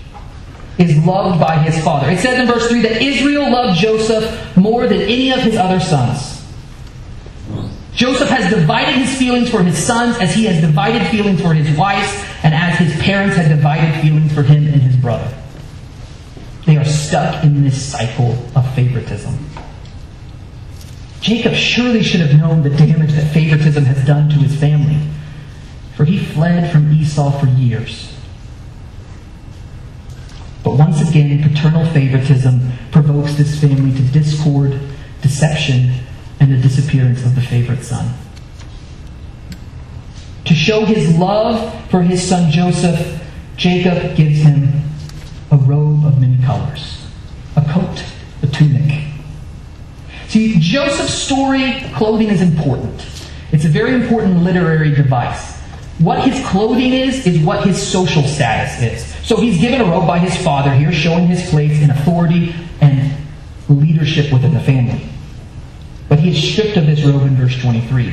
is 0.78 0.96
loved 1.04 1.40
by 1.40 1.58
his 1.58 1.82
father. 1.84 2.10
It 2.10 2.18
says 2.18 2.38
in 2.38 2.46
verse 2.46 2.68
3 2.68 2.82
that 2.82 3.02
Israel 3.02 3.50
loved 3.50 3.78
Joseph 3.78 4.56
more 4.56 4.86
than 4.86 5.00
any 5.00 5.30
of 5.30 5.40
his 5.40 5.56
other 5.56 5.80
sons. 5.80 6.42
Joseph 7.94 8.28
has 8.28 8.52
divided 8.52 8.94
his 8.96 9.16
feelings 9.16 9.50
for 9.50 9.62
his 9.62 9.78
sons 9.78 10.16
as 10.18 10.34
he 10.34 10.44
has 10.46 10.60
divided 10.60 11.06
feelings 11.08 11.40
for 11.40 11.54
his 11.54 11.76
wife 11.78 12.44
and 12.44 12.52
as 12.52 12.76
his 12.78 13.00
parents 13.00 13.36
had 13.36 13.48
divided 13.48 14.00
feelings 14.02 14.32
for 14.32 14.42
him 14.42 14.66
and 14.66 14.82
his 14.82 14.96
brother. 14.96 15.32
They 16.66 16.76
are 16.76 16.84
stuck 16.84 17.44
in 17.44 17.62
this 17.62 17.80
cycle 17.80 18.32
of 18.56 18.74
favoritism. 18.74 19.38
Jacob 21.24 21.54
surely 21.54 22.02
should 22.02 22.20
have 22.20 22.38
known 22.38 22.62
the 22.62 22.68
damage 22.68 23.14
that 23.14 23.32
favoritism 23.32 23.86
has 23.86 24.04
done 24.04 24.28
to 24.28 24.34
his 24.36 24.60
family, 24.60 24.98
for 25.96 26.04
he 26.04 26.18
fled 26.18 26.70
from 26.70 26.92
Esau 26.92 27.30
for 27.40 27.46
years. 27.46 28.14
But 30.62 30.74
once 30.74 31.00
again, 31.00 31.42
paternal 31.42 31.86
favoritism 31.92 32.72
provokes 32.92 33.36
this 33.36 33.58
family 33.58 33.96
to 33.96 34.02
discord, 34.12 34.78
deception, 35.22 35.94
and 36.40 36.52
the 36.52 36.58
disappearance 36.58 37.24
of 37.24 37.34
the 37.34 37.40
favorite 37.40 37.84
son. 37.84 38.12
To 40.44 40.52
show 40.52 40.84
his 40.84 41.16
love 41.16 41.88
for 41.88 42.02
his 42.02 42.22
son 42.22 42.50
Joseph, 42.52 43.22
Jacob 43.56 44.14
gives 44.14 44.40
him 44.40 44.82
a 45.50 45.56
robe 45.56 46.04
of 46.04 46.20
many 46.20 46.36
colors, 46.44 47.06
a 47.56 47.62
coat. 47.62 48.04
See, 50.34 50.58
Joseph's 50.58 51.14
story, 51.14 51.80
clothing 51.94 52.26
is 52.26 52.42
important. 52.42 53.06
It's 53.52 53.64
a 53.64 53.68
very 53.68 53.94
important 53.94 54.42
literary 54.42 54.92
device. 54.92 55.52
What 56.00 56.28
his 56.28 56.44
clothing 56.44 56.92
is, 56.92 57.24
is 57.24 57.38
what 57.38 57.64
his 57.64 57.80
social 57.80 58.24
status 58.24 58.82
is. 58.82 59.14
So 59.24 59.36
he's 59.36 59.60
given 59.60 59.80
a 59.80 59.84
robe 59.84 60.08
by 60.08 60.18
his 60.18 60.36
father 60.42 60.74
here, 60.74 60.90
showing 60.90 61.28
his 61.28 61.48
place 61.50 61.80
in 61.80 61.88
authority 61.88 62.52
and 62.80 63.14
leadership 63.68 64.32
within 64.32 64.54
the 64.54 64.60
family. 64.60 65.06
But 66.08 66.18
he 66.18 66.30
is 66.30 66.52
stripped 66.52 66.76
of 66.78 66.86
this 66.86 67.04
robe 67.04 67.22
in 67.22 67.36
verse 67.36 67.56
23. 67.60 68.12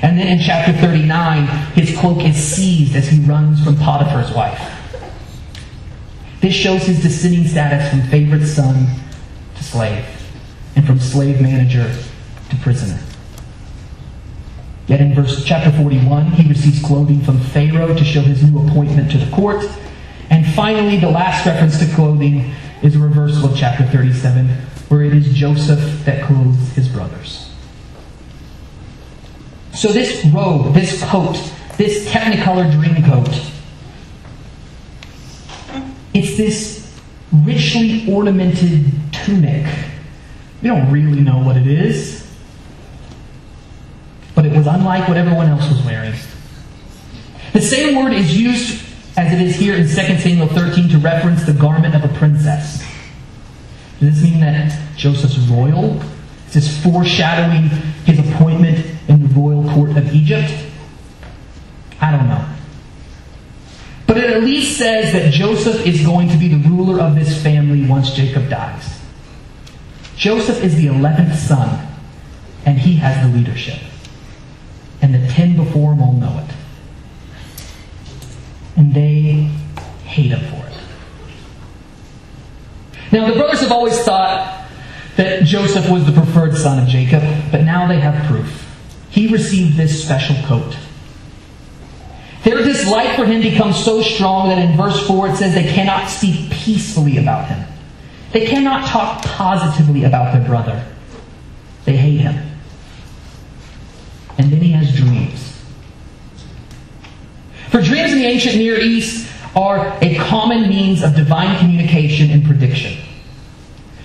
And 0.00 0.18
then 0.18 0.26
in 0.26 0.38
chapter 0.42 0.72
39, 0.72 1.46
his 1.74 1.94
cloak 1.98 2.24
is 2.24 2.36
seized 2.36 2.96
as 2.96 3.08
he 3.08 3.20
runs 3.26 3.62
from 3.62 3.76
Potiphar's 3.76 4.34
wife. 4.34 4.58
This 6.40 6.54
shows 6.54 6.84
his 6.84 7.02
descending 7.02 7.46
status 7.46 7.90
from 7.90 8.08
favorite 8.08 8.46
son 8.46 8.86
to 9.56 9.62
slave 9.62 10.06
and 10.80 10.86
from 10.86 10.98
slave 10.98 11.42
manager 11.42 11.94
to 12.48 12.56
prisoner. 12.56 12.98
Yet 14.86 15.02
in 15.02 15.14
verse 15.14 15.44
chapter 15.44 15.70
41, 15.70 16.32
he 16.32 16.48
receives 16.48 16.82
clothing 16.82 17.20
from 17.20 17.38
Pharaoh 17.38 17.94
to 17.94 18.02
show 18.02 18.22
his 18.22 18.42
new 18.42 18.66
appointment 18.66 19.10
to 19.10 19.18
the 19.18 19.30
court. 19.30 19.62
And 20.30 20.46
finally, 20.54 20.96
the 20.96 21.10
last 21.10 21.44
reference 21.44 21.78
to 21.80 21.94
clothing 21.94 22.54
is 22.82 22.96
a 22.96 22.98
reversal 22.98 23.50
of 23.50 23.58
chapter 23.58 23.84
37, 23.84 24.48
where 24.88 25.02
it 25.02 25.12
is 25.12 25.34
Joseph 25.34 26.04
that 26.06 26.24
clothes 26.24 26.72
his 26.72 26.88
brothers. 26.88 27.52
So 29.74 29.88
this 29.92 30.24
robe, 30.26 30.72
this 30.72 31.04
coat, 31.04 31.36
this 31.76 32.08
technicolor 32.08 32.72
dream 32.72 33.04
coat, 33.04 33.28
it's 36.14 36.38
this 36.38 36.98
richly 37.32 38.10
ornamented 38.10 38.90
tunic 39.12 39.66
we 40.62 40.68
don't 40.68 40.90
really 40.90 41.20
know 41.20 41.38
what 41.38 41.56
it 41.56 41.66
is. 41.66 42.26
But 44.34 44.46
it 44.46 44.56
was 44.56 44.66
unlike 44.66 45.08
what 45.08 45.16
everyone 45.16 45.48
else 45.48 45.68
was 45.68 45.82
wearing. 45.84 46.14
The 47.52 47.60
same 47.60 47.96
word 47.96 48.12
is 48.12 48.38
used 48.38 48.84
as 49.16 49.32
it 49.32 49.40
is 49.40 49.56
here 49.56 49.74
in 49.74 49.82
2 49.82 49.88
Samuel 49.90 50.46
13 50.48 50.88
to 50.90 50.98
reference 50.98 51.44
the 51.44 51.52
garment 51.52 51.94
of 51.94 52.04
a 52.04 52.14
princess. 52.16 52.84
Does 53.98 54.20
this 54.20 54.22
mean 54.22 54.40
that 54.40 54.96
Joseph's 54.96 55.38
royal? 55.48 56.00
Is 56.46 56.54
this 56.54 56.82
foreshadowing 56.82 57.68
his 58.04 58.18
appointment 58.18 58.86
in 59.08 59.28
the 59.28 59.34
royal 59.34 59.68
court 59.70 59.96
of 59.96 60.14
Egypt? 60.14 60.52
I 62.00 62.10
don't 62.10 62.28
know. 62.28 62.46
But 64.06 64.18
it 64.18 64.30
at 64.30 64.42
least 64.42 64.78
says 64.78 65.12
that 65.12 65.32
Joseph 65.32 65.86
is 65.86 66.04
going 66.04 66.28
to 66.30 66.36
be 66.36 66.48
the 66.48 66.68
ruler 66.68 67.00
of 67.00 67.14
this 67.14 67.42
family 67.42 67.86
once 67.86 68.10
Jacob 68.12 68.48
dies. 68.48 68.99
Joseph 70.20 70.62
is 70.62 70.76
the 70.76 70.84
11th 70.84 71.34
son, 71.34 71.88
and 72.66 72.78
he 72.78 72.96
has 72.96 73.26
the 73.26 73.34
leadership. 73.34 73.80
And 75.00 75.14
the 75.14 75.26
10 75.28 75.56
before 75.56 75.94
him 75.94 76.02
all 76.02 76.12
know 76.12 76.44
it. 76.46 76.54
And 78.76 78.92
they 78.92 79.48
hate 80.04 80.32
him 80.32 80.40
for 80.40 80.66
it. 80.66 80.74
Now, 83.12 83.28
the 83.28 83.32
brothers 83.32 83.60
have 83.60 83.72
always 83.72 83.98
thought 84.02 84.68
that 85.16 85.44
Joseph 85.44 85.88
was 85.88 86.04
the 86.04 86.12
preferred 86.12 86.54
son 86.54 86.82
of 86.82 86.86
Jacob, 86.86 87.22
but 87.50 87.62
now 87.62 87.88
they 87.88 87.98
have 87.98 88.26
proof. 88.26 88.68
He 89.08 89.32
received 89.32 89.78
this 89.78 90.04
special 90.04 90.36
coat. 90.46 90.76
Their 92.44 92.58
dislike 92.58 93.16
for 93.16 93.24
him 93.24 93.40
becomes 93.40 93.82
so 93.82 94.02
strong 94.02 94.50
that 94.50 94.58
in 94.58 94.76
verse 94.76 95.06
4 95.06 95.28
it 95.30 95.36
says 95.36 95.54
they 95.54 95.72
cannot 95.72 96.10
speak 96.10 96.50
peacefully 96.50 97.16
about 97.16 97.48
him. 97.48 97.69
They 98.32 98.46
cannot 98.46 98.86
talk 98.86 99.22
positively 99.22 100.04
about 100.04 100.32
their 100.32 100.44
brother. 100.46 100.86
They 101.84 101.96
hate 101.96 102.18
him. 102.18 102.50
And 104.38 104.52
then 104.52 104.60
he 104.60 104.72
has 104.72 104.94
dreams. 104.94 105.50
For 107.70 107.80
dreams 107.80 108.12
in 108.12 108.18
the 108.18 108.26
ancient 108.26 108.56
Near 108.56 108.80
East 108.80 109.30
are 109.54 109.98
a 110.00 110.14
common 110.16 110.68
means 110.68 111.02
of 111.02 111.14
divine 111.14 111.58
communication 111.58 112.30
and 112.30 112.44
prediction. 112.44 113.02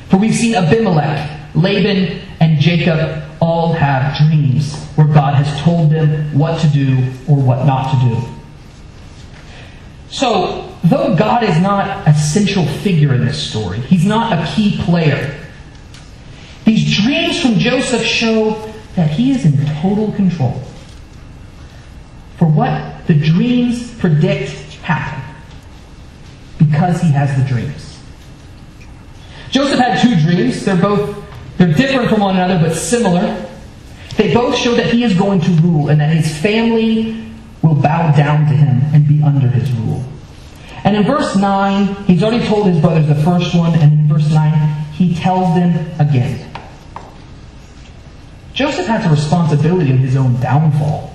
For 0.10 0.18
we've 0.18 0.36
seen 0.36 0.56
Abimelech, 0.56 1.56
Laban, 1.56 2.22
and 2.40 2.60
Jacob 2.60 3.24
all 3.40 3.74
have 3.74 4.18
dreams 4.18 4.76
where 4.96 5.08
God 5.08 5.36
has 5.36 5.62
told 5.62 5.92
them 5.92 6.38
what 6.38 6.60
to 6.62 6.68
do 6.68 6.98
or 7.28 7.38
what 7.38 7.66
not 7.66 7.92
to 7.92 8.10
do. 8.10 8.22
So, 10.10 10.65
though 10.90 11.16
God 11.16 11.44
is 11.44 11.60
not 11.62 12.08
a 12.08 12.14
central 12.14 12.66
figure 12.66 13.14
in 13.14 13.26
this 13.26 13.42
story, 13.42 13.80
he's 13.80 14.06
not 14.06 14.34
a 14.34 14.52
key 14.54 14.78
player. 14.84 15.40
These 16.66 17.04
dreams 17.04 17.42
from 17.42 17.56
Joseph 17.56 18.04
show 18.04 18.72
that 18.96 19.12
he 19.12 19.32
is 19.32 19.46
in 19.46 19.66
total 19.82 20.12
control. 20.14 20.62
For 22.38 22.48
what 22.48 23.08
the 23.08 23.14
dreams 23.14 23.94
predict 24.00 24.50
happen 24.82 25.24
because 26.58 27.02
he 27.02 27.12
has 27.12 27.36
the 27.38 27.48
dreams. 27.48 28.00
Joseph 29.52 29.80
had 29.80 30.02
two 30.02 30.20
dreams. 30.22 30.66
They're 30.66 30.76
both 30.76 31.24
they're 31.58 31.74
different 31.74 32.10
from 32.10 32.22
one 32.22 32.36
another 32.36 32.60
but 32.68 32.76
similar. 32.76 33.50
They 34.18 34.34
both 34.34 34.58
show 34.58 34.76
that 34.76 34.88
he 34.88 35.04
is 35.04 35.18
going 35.18 35.42
to 35.42 35.52
rule 35.62 35.90
and 35.90 36.00
that 36.02 36.14
his 36.14 36.38
family 36.38 37.26
will 37.62 37.76
bow 37.76 38.16
down 38.16 38.46
to 38.48 38.54
him 38.54 38.82
and 38.94 39.08
be 39.08 39.22
under 39.24 39.48
his 39.48 39.72
rule. 39.72 40.04
And 40.86 40.96
in 40.96 41.04
verse 41.04 41.36
9, 41.36 42.06
he's 42.06 42.22
already 42.22 42.46
told 42.46 42.68
his 42.68 42.80
brothers 42.80 43.08
the 43.08 43.16
first 43.16 43.56
one, 43.56 43.74
and 43.74 43.92
in 43.92 44.08
verse 44.08 44.32
9, 44.32 44.54
he 44.94 45.16
tells 45.16 45.56
them 45.56 45.72
again. 46.00 46.48
Joseph 48.54 48.86
has 48.86 49.04
a 49.06 49.10
responsibility 49.10 49.90
in 49.90 49.98
his 49.98 50.16
own 50.16 50.40
downfall. 50.40 51.12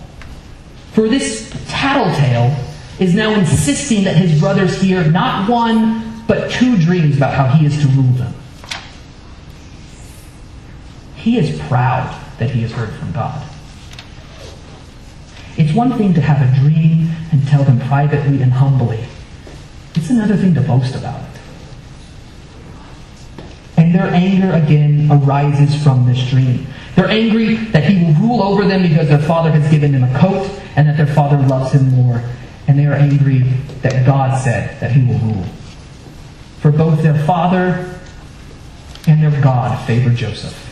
For 0.92 1.08
this 1.08 1.50
tattletale 1.68 2.54
is 2.98 3.14
now 3.14 3.32
insisting 3.32 4.02
that 4.04 4.16
his 4.16 4.40
brothers 4.40 4.82
hear 4.82 5.08
not 5.08 5.48
one, 5.48 6.24
but 6.26 6.50
two 6.50 6.76
dreams 6.76 7.16
about 7.16 7.32
how 7.32 7.46
he 7.46 7.64
is 7.64 7.80
to 7.80 7.88
rule 7.88 8.12
them. 8.14 8.34
He 11.14 11.38
is 11.38 11.60
proud 11.68 12.12
that 12.38 12.50
he 12.50 12.62
has 12.62 12.72
heard 12.72 12.92
from 12.94 13.12
God. 13.12 13.40
It's 15.56 15.72
one 15.72 15.96
thing 15.96 16.12
to 16.14 16.20
have 16.20 16.42
a 16.42 16.60
dream 16.60 17.10
and 17.30 17.46
tell 17.46 17.62
them 17.62 17.78
privately 17.80 18.42
and 18.42 18.52
humbly. 18.52 19.04
Another 20.10 20.36
thing 20.36 20.54
to 20.54 20.60
boast 20.60 20.96
about. 20.96 21.22
And 23.76 23.94
their 23.94 24.08
anger 24.08 24.52
again 24.52 25.08
arises 25.10 25.80
from 25.82 26.04
this 26.06 26.28
dream. 26.28 26.66
They're 26.96 27.08
angry 27.08 27.54
that 27.54 27.84
he 27.84 28.04
will 28.04 28.12
rule 28.14 28.42
over 28.42 28.66
them 28.66 28.82
because 28.82 29.08
their 29.08 29.20
father 29.20 29.50
has 29.52 29.70
given 29.70 29.94
him 29.94 30.02
a 30.02 30.18
coat 30.18 30.50
and 30.74 30.88
that 30.88 30.96
their 30.96 31.06
father 31.06 31.38
loves 31.38 31.72
him 31.72 31.90
more. 31.90 32.22
And 32.66 32.78
they 32.78 32.86
are 32.86 32.92
angry 32.92 33.38
that 33.82 34.04
God 34.04 34.36
said 34.42 34.78
that 34.80 34.90
he 34.90 35.02
will 35.06 35.18
rule. 35.20 35.44
For 36.58 36.72
both 36.72 37.02
their 37.02 37.18
father 37.24 37.98
and 39.06 39.22
their 39.22 39.40
God 39.40 39.86
favor 39.86 40.10
Joseph. 40.10 40.66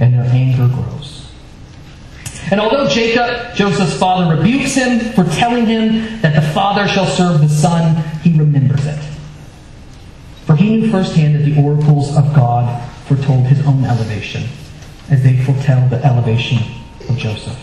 And 0.00 0.14
their 0.14 0.24
anger 0.24 0.68
grows. 0.68 1.17
And 2.50 2.60
although 2.60 2.88
Jacob, 2.88 3.54
Joseph's 3.54 3.98
father, 3.98 4.34
rebukes 4.34 4.74
him 4.74 5.00
for 5.12 5.24
telling 5.24 5.66
him 5.66 6.20
that 6.22 6.34
the 6.34 6.52
father 6.52 6.88
shall 6.88 7.06
serve 7.06 7.40
the 7.40 7.48
son, 7.48 8.02
he 8.22 8.38
remembers 8.38 8.86
it. 8.86 8.98
For 10.46 10.56
he 10.56 10.76
knew 10.76 10.90
firsthand 10.90 11.34
that 11.34 11.44
the 11.44 11.62
oracles 11.62 12.16
of 12.16 12.34
God 12.34 12.90
foretold 13.06 13.46
his 13.46 13.64
own 13.66 13.84
elevation, 13.84 14.44
as 15.10 15.22
they 15.22 15.36
foretell 15.36 15.88
the 15.88 16.02
elevation 16.04 16.58
of 17.08 17.18
Joseph. 17.18 17.58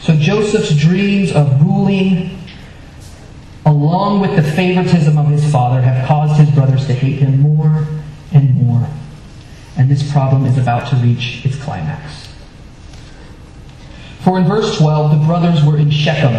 So 0.00 0.16
Joseph's 0.16 0.74
dreams 0.74 1.30
of 1.32 1.60
ruling, 1.60 2.38
along 3.66 4.20
with 4.20 4.36
the 4.36 4.42
favoritism 4.42 5.18
of 5.18 5.28
his 5.28 5.50
father, 5.52 5.82
have 5.82 6.06
caused 6.08 6.40
his 6.40 6.50
brothers 6.54 6.86
to 6.86 6.94
hate 6.94 7.18
him 7.18 7.40
more 7.40 7.86
and 8.32 8.54
more. 8.56 8.88
And 9.76 9.90
this 9.90 10.10
problem 10.10 10.46
is 10.46 10.56
about 10.56 10.88
to 10.90 10.96
reach 10.96 11.44
its 11.44 11.56
climax. 11.56 12.29
For 14.22 14.38
in 14.38 14.44
verse 14.44 14.76
12, 14.78 15.18
the 15.18 15.26
brothers 15.26 15.64
were 15.64 15.78
in 15.78 15.90
Shechem, 15.90 16.34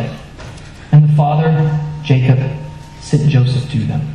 and 0.92 1.10
the 1.10 1.14
father, 1.14 1.80
Jacob, 2.04 2.40
sent 3.00 3.28
Joseph 3.28 3.70
to 3.72 3.80
them. 3.80 4.08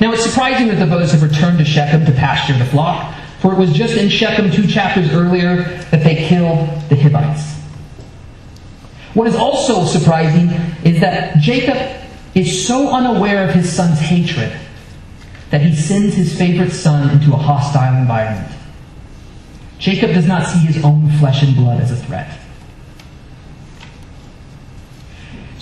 Now 0.00 0.12
it's 0.12 0.24
surprising 0.24 0.68
that 0.68 0.78
the 0.78 0.86
brothers 0.86 1.12
have 1.12 1.22
returned 1.22 1.58
to 1.58 1.64
Shechem 1.64 2.06
to 2.06 2.12
pasture 2.12 2.56
the 2.58 2.64
flock, 2.64 3.14
for 3.40 3.52
it 3.52 3.58
was 3.58 3.72
just 3.72 3.96
in 3.96 4.08
Shechem 4.08 4.50
two 4.50 4.66
chapters 4.66 5.10
earlier 5.12 5.62
that 5.90 6.02
they 6.04 6.14
killed 6.28 6.68
the 6.88 6.96
Hivites. 6.96 7.54
What 9.14 9.26
is 9.26 9.34
also 9.34 9.84
surprising 9.84 10.48
is 10.84 11.00
that 11.00 11.38
Jacob 11.38 11.76
is 12.34 12.66
so 12.66 12.88
unaware 12.88 13.48
of 13.48 13.54
his 13.54 13.70
son's 13.70 13.98
hatred 13.98 14.52
that 15.50 15.60
he 15.60 15.74
sends 15.74 16.14
his 16.14 16.36
favorite 16.36 16.72
son 16.72 17.10
into 17.10 17.32
a 17.32 17.36
hostile 17.36 17.96
environment. 17.96 18.52
Jacob 19.78 20.12
does 20.12 20.26
not 20.26 20.46
see 20.46 20.58
his 20.58 20.82
own 20.84 21.10
flesh 21.18 21.42
and 21.42 21.54
blood 21.54 21.80
as 21.80 21.92
a 21.92 21.96
threat. 21.96 22.38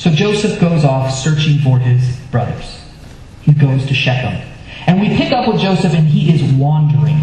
So 0.04 0.10
Joseph 0.10 0.60
goes 0.60 0.84
off 0.84 1.14
searching 1.14 1.60
for 1.60 1.78
his 1.78 2.14
brothers 2.30 2.82
he 3.40 3.52
goes 3.52 3.86
to 3.86 3.94
Shechem. 3.94 4.38
And 4.86 5.00
we 5.00 5.16
pick 5.16 5.32
up 5.32 5.48
with 5.48 5.62
Joseph, 5.62 5.94
and 5.94 6.06
he 6.06 6.34
is 6.34 6.42
wandering. 6.52 7.16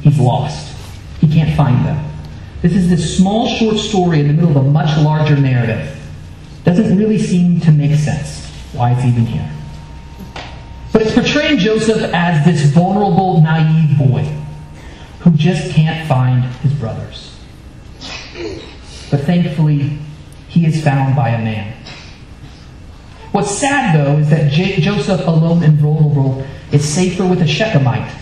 He's 0.00 0.18
lost. 0.18 0.74
He 1.20 1.28
can't 1.28 1.54
find 1.54 1.84
them. 1.84 2.10
This 2.62 2.74
is 2.74 2.88
this 2.88 3.18
small, 3.18 3.48
short 3.48 3.76
story 3.76 4.20
in 4.20 4.28
the 4.28 4.32
middle 4.32 4.50
of 4.50 4.56
a 4.56 4.62
much 4.62 4.96
larger 4.98 5.36
narrative. 5.36 5.94
Doesn't 6.64 6.96
really 6.96 7.18
seem 7.18 7.60
to 7.60 7.70
make 7.70 7.98
sense 7.98 8.46
why 8.72 8.92
it's 8.92 9.04
even 9.04 9.26
here. 9.26 9.50
But 10.90 11.02
it's 11.02 11.12
portraying 11.12 11.58
Joseph 11.58 12.02
as 12.14 12.46
this 12.46 12.62
vulnerable, 12.70 13.42
naive 13.42 13.98
boy 13.98 14.24
who 15.20 15.32
just 15.32 15.70
can't 15.72 16.08
find 16.08 16.44
his 16.44 16.72
brothers. 16.72 17.38
But 19.10 19.20
thankfully, 19.20 19.98
he 20.48 20.64
is 20.64 20.82
found 20.82 21.14
by 21.14 21.28
a 21.28 21.38
man. 21.38 21.81
What's 23.32 23.50
sad, 23.50 23.96
though, 23.96 24.18
is 24.18 24.28
that 24.28 24.52
J- 24.52 24.80
Joseph, 24.80 25.26
alone 25.26 25.62
and 25.62 25.78
vulnerable, 25.78 26.46
is 26.70 26.86
safer 26.86 27.26
with 27.26 27.40
a 27.40 27.46
Shechemite 27.46 28.12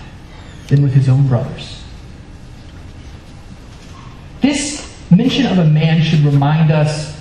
than 0.68 0.82
with 0.82 0.92
his 0.92 1.08
own 1.08 1.26
brothers. 1.26 1.82
This 4.40 4.88
mention 5.10 5.46
of 5.46 5.58
a 5.58 5.64
man 5.64 6.02
should 6.02 6.20
remind 6.20 6.70
us 6.70 7.20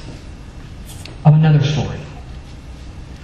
of 1.26 1.34
another 1.34 1.64
story. 1.66 1.98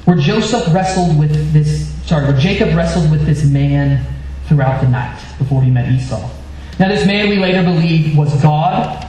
Where 0.06 0.18
Joseph 0.18 0.74
wrestled 0.74 1.18
with 1.18 1.54
this, 1.54 1.88
sorry, 2.08 2.26
where 2.26 2.40
Jacob 2.40 2.76
wrestled 2.76 3.12
with 3.12 3.26
this 3.26 3.46
man 3.46 4.06
throughout 4.48 4.82
the 4.82 4.88
night 4.88 5.20
before 5.38 5.62
he 5.64 5.70
met 5.70 5.92
Esau. 5.92 6.30
Now, 6.80 6.90
this 6.90 7.06
man 7.06 7.30
we 7.30 7.38
later 7.38 7.64
believe 7.64 8.18
was 8.18 8.34
God 8.42 9.08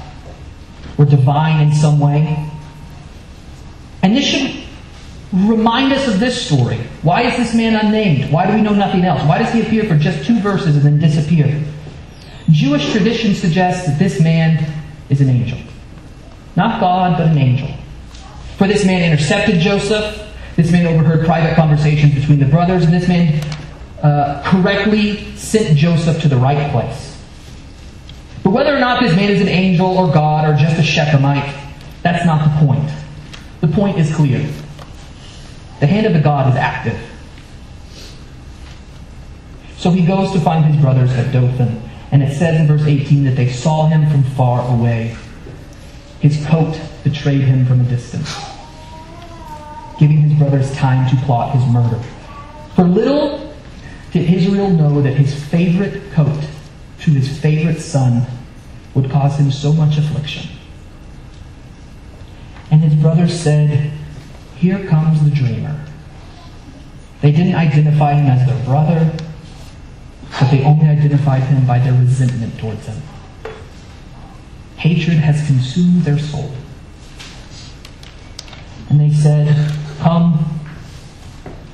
or 0.98 1.04
divine 1.04 1.68
in 1.68 1.74
some 1.74 1.98
way. 1.98 2.50
And 4.02 4.16
this 4.16 4.24
should 4.24 4.55
remind 5.32 5.92
us 5.92 6.06
of 6.08 6.20
this 6.20 6.46
story. 6.46 6.78
Why 7.02 7.22
is 7.22 7.36
this 7.36 7.54
man 7.54 7.74
unnamed? 7.74 8.32
Why 8.32 8.46
do 8.46 8.54
we 8.54 8.62
know 8.62 8.74
nothing 8.74 9.04
else? 9.04 9.22
Why 9.22 9.38
does 9.38 9.52
he 9.52 9.62
appear 9.62 9.84
for 9.84 9.96
just 9.96 10.26
two 10.26 10.38
verses 10.40 10.76
and 10.76 10.84
then 10.84 10.98
disappear? 10.98 11.62
Jewish 12.50 12.92
tradition 12.92 13.34
suggests 13.34 13.86
that 13.86 13.98
this 13.98 14.20
man 14.20 14.72
is 15.08 15.20
an 15.20 15.28
angel. 15.28 15.58
Not 16.54 16.80
God, 16.80 17.18
but 17.18 17.28
an 17.28 17.38
angel. 17.38 17.68
For 18.56 18.66
this 18.66 18.84
man 18.84 19.02
intercepted 19.10 19.60
Joseph. 19.60 20.22
This 20.54 20.72
man 20.72 20.86
overheard 20.86 21.26
private 21.26 21.54
conversations 21.54 22.14
between 22.14 22.38
the 22.38 22.46
brothers, 22.46 22.84
and 22.84 22.92
this 22.94 23.06
man 23.08 23.42
uh, 24.02 24.42
correctly 24.46 25.36
sent 25.36 25.76
Joseph 25.76 26.22
to 26.22 26.28
the 26.28 26.36
right 26.36 26.70
place. 26.70 27.20
But 28.42 28.50
whether 28.50 28.74
or 28.74 28.78
not 28.78 29.02
this 29.02 29.14
man 29.14 29.28
is 29.30 29.42
an 29.42 29.48
angel 29.48 29.98
or 29.98 30.10
God 30.10 30.48
or 30.48 30.56
just 30.56 30.78
a 30.78 30.82
Shechemite, 30.82 31.52
that's 32.02 32.24
not 32.24 32.44
the 32.44 32.66
point. 32.66 32.88
The 33.60 33.68
point 33.68 33.98
is 33.98 34.14
clear. 34.14 34.48
The 35.80 35.86
hand 35.86 36.06
of 36.06 36.14
the 36.14 36.20
God 36.20 36.50
is 36.50 36.56
active. 36.56 36.98
So 39.76 39.90
he 39.90 40.04
goes 40.04 40.32
to 40.32 40.40
find 40.40 40.64
his 40.64 40.80
brothers 40.80 41.12
at 41.12 41.32
Dothan. 41.32 41.82
And 42.12 42.22
it 42.22 42.36
says 42.36 42.60
in 42.60 42.66
verse 42.66 42.86
18 42.86 43.24
that 43.24 43.36
they 43.36 43.50
saw 43.50 43.86
him 43.86 44.08
from 44.10 44.22
far 44.22 44.66
away. 44.74 45.16
His 46.20 46.44
coat 46.46 46.80
betrayed 47.04 47.42
him 47.42 47.66
from 47.66 47.80
a 47.80 47.84
distance, 47.84 48.34
giving 49.98 50.22
his 50.22 50.38
brothers 50.38 50.72
time 50.74 51.08
to 51.10 51.16
plot 51.24 51.54
his 51.54 51.64
murder. 51.66 52.00
For 52.74 52.84
little 52.84 53.54
did 54.12 54.32
Israel 54.32 54.70
know 54.70 55.02
that 55.02 55.14
his 55.14 55.34
favorite 55.34 56.10
coat 56.12 56.48
to 57.00 57.10
his 57.10 57.38
favorite 57.38 57.80
son 57.80 58.26
would 58.94 59.10
cause 59.10 59.38
him 59.38 59.50
so 59.50 59.72
much 59.72 59.98
affliction. 59.98 60.48
And 62.70 62.80
his 62.80 62.94
brothers 62.94 63.38
said, 63.38 63.92
here 64.56 64.86
comes 64.86 65.22
the 65.22 65.30
dreamer. 65.30 65.78
They 67.20 67.30
didn't 67.30 67.54
identify 67.54 68.14
him 68.14 68.26
as 68.26 68.46
their 68.46 68.64
brother, 68.64 69.16
but 70.38 70.50
they 70.50 70.64
only 70.64 70.86
identified 70.86 71.42
him 71.42 71.66
by 71.66 71.78
their 71.78 71.92
resentment 71.92 72.58
towards 72.58 72.86
him. 72.86 73.02
Hatred 74.76 75.18
has 75.18 75.46
consumed 75.46 76.02
their 76.02 76.18
soul. 76.18 76.52
And 78.88 79.00
they 79.00 79.10
said, 79.10 79.72
Come, 79.98 80.60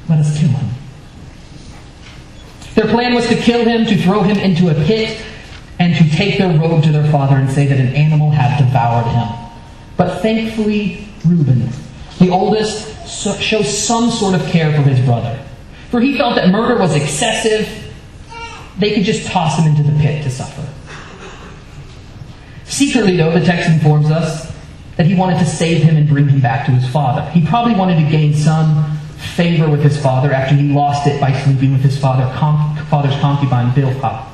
let 0.09 0.21
us 0.21 0.39
kill 0.39 0.49
him. 0.49 0.69
Their 2.75 2.87
plan 2.87 3.15
was 3.15 3.29
to 3.29 3.37
kill 3.37 3.65
him, 3.65 3.85
to 3.87 3.97
throw 3.97 4.23
him 4.23 4.39
into 4.39 4.71
a 4.71 4.75
pit, 4.87 5.23
and 5.79 5.95
to 5.97 6.17
take 6.17 6.39
their 6.39 6.59
robe 6.59 6.83
to 6.85 6.93
their 6.93 7.11
father 7.11 7.37
and 7.37 7.51
say 7.51 7.67
that 7.67 7.79
an 7.79 7.95
animal 7.95 8.31
had 8.31 8.59
devoured 8.59 9.07
him. 9.09 9.29
But 9.97 10.23
thankfully, 10.23 11.09
Reuben 11.27 11.69
the 12.23 12.31
oldest 12.31 12.87
shows 13.41 13.77
some 13.77 14.09
sort 14.11 14.35
of 14.35 14.47
care 14.47 14.73
for 14.73 14.83
his 14.83 15.05
brother. 15.05 15.45
For 15.91 16.01
he 16.01 16.17
felt 16.17 16.37
that 16.37 16.51
murder 16.51 16.79
was 16.79 16.95
excessive. 16.95 17.69
They 18.79 18.95
could 18.95 19.03
just 19.03 19.27
toss 19.27 19.59
him 19.59 19.67
into 19.67 19.83
the 19.83 19.99
pit 19.99 20.23
to 20.23 20.31
suffer. 20.31 20.67
Secretly, 22.65 23.17
though, 23.17 23.33
the 23.37 23.45
text 23.45 23.69
informs 23.69 24.11
us 24.11 24.55
that 24.97 25.07
he 25.07 25.17
wanted 25.17 25.41
to 25.41 25.47
save 25.47 25.83
him 25.83 25.97
and 25.97 26.09
bring 26.09 26.29
him 26.29 26.41
back 26.41 26.65
to 26.67 26.73
his 26.73 26.89
father. 26.91 27.29
He 27.31 27.45
probably 27.45 27.75
wanted 27.75 27.97
to 27.97 28.09
gain 28.09 28.35
some 28.35 28.97
favor 29.35 29.69
with 29.69 29.83
his 29.83 30.01
father 30.01 30.33
after 30.33 30.55
he 30.55 30.73
lost 30.73 31.09
it 31.09 31.21
by 31.21 31.33
sleeping 31.43 31.73
with 31.73 31.83
his 31.83 31.99
father, 31.99 32.25
father's 32.89 33.19
concubine, 33.21 33.73
Bilhah. 33.73 34.27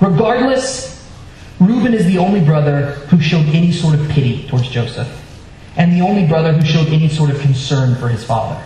Regardless, 0.00 1.06
Reuben 1.60 1.92
is 1.92 2.06
the 2.06 2.16
only 2.18 2.40
brother 2.40 2.92
who 3.10 3.20
showed 3.20 3.46
any 3.48 3.70
sort 3.70 3.94
of 3.94 4.08
pity 4.08 4.46
towards 4.48 4.68
Joseph 4.68 5.26
and 5.78 5.92
the 5.92 6.00
only 6.00 6.26
brother 6.26 6.52
who 6.52 6.66
showed 6.66 6.88
any 6.88 7.08
sort 7.08 7.30
of 7.30 7.40
concern 7.40 7.94
for 7.94 8.08
his 8.08 8.24
father. 8.24 8.60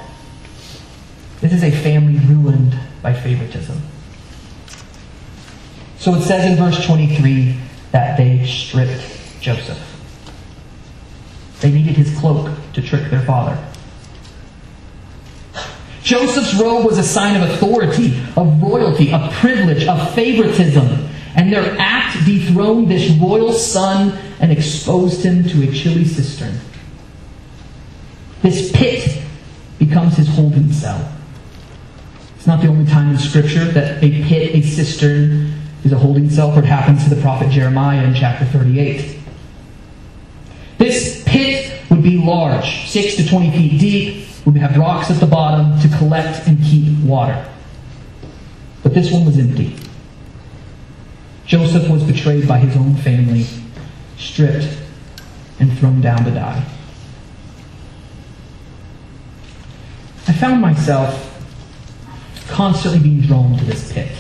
This 1.43 1.53
is 1.53 1.63
a 1.63 1.71
family 1.71 2.19
ruined 2.27 2.75
by 3.03 3.13
favoritism. 3.13 3.81
So 5.99 6.15
it 6.15 6.23
says 6.23 6.51
in 6.51 6.57
verse 6.57 6.85
23 6.87 7.55
that 7.93 8.17
they 8.17 8.45
stripped 8.47 9.03
Joseph. 9.41 9.79
They 11.61 11.71
needed 11.71 11.97
his 11.97 12.19
cloak 12.19 12.51
to 12.73 12.83
trick 12.83 13.11
their 13.11 13.23
father. 13.23 13.63
Joseph's 16.03 16.59
robe 16.61 16.85
was 16.85 16.99
a 16.99 17.05
sign 17.05 17.41
of 17.41 17.49
authority, 17.49 18.19
of 18.37 18.61
royalty, 18.61 19.13
of 19.13 19.33
privilege, 19.35 19.87
of 19.87 20.15
favoritism. 20.15 20.89
And 21.37 21.53
their 21.53 21.77
act 21.79 22.25
dethroned 22.25 22.91
this 22.91 23.11
royal 23.11 23.53
son 23.53 24.19
and 24.41 24.51
exposed 24.51 25.25
him 25.25 25.47
to 25.49 25.63
a 25.63 25.73
chilly 25.73 26.05
cistern. 26.05 26.59
This 28.43 28.73
pit 28.73 29.23
becomes 29.79 30.17
his 30.17 30.29
holding 30.29 30.73
cell. 30.73 31.13
It's 32.37 32.47
not 32.47 32.61
the 32.61 32.67
only 32.67 32.91
time 32.91 33.11
in 33.11 33.19
Scripture 33.19 33.65
that 33.67 34.03
a 34.03 34.11
pit, 34.25 34.55
a 34.55 34.63
cistern, 34.63 35.55
is 35.85 35.93
a 35.93 35.99
holding 35.99 36.29
cell, 36.29 36.53
for 36.53 36.59
it 36.59 36.65
happens 36.65 37.05
to 37.05 37.15
the 37.15 37.21
prophet 37.23 37.51
Jeremiah 37.51 38.05
in 38.05 38.15
chapter 38.15 38.45
38. 38.45 39.19
This 40.79 41.23
pit 41.25 41.81
would 41.89 42.03
be 42.03 42.19
large, 42.19 42.89
6 42.89 43.17
to 43.17 43.29
20 43.29 43.51
feet 43.53 43.81
deep, 43.81 44.27
would 44.45 44.57
have 44.57 44.77
rocks 44.77 45.09
at 45.09 45.21
the 45.21 45.27
bottom 45.27 45.79
to 45.81 45.97
collect 45.97 46.49
and 46.49 46.61
keep 46.65 46.99
water. 47.05 47.49
But 48.83 48.93
this 48.93 49.13
one 49.13 49.25
was 49.25 49.39
empty. 49.39 49.77
Joseph 51.47 51.89
was 51.89 52.03
betrayed 52.03 52.49
by 52.49 52.59
his 52.59 52.77
own 52.77 52.97
family, 52.97 53.47
stripped, 54.19 54.67
and 55.61 55.79
thrown 55.79 56.01
down 56.01 56.25
to 56.25 56.33
die. 56.33 56.72
I 60.29 60.33
found 60.33 60.61
myself 60.61 61.29
constantly 62.49 63.01
being 63.01 63.21
drawn 63.23 63.59
to 63.59 63.65
this 63.65 63.93
pit. 63.93 64.13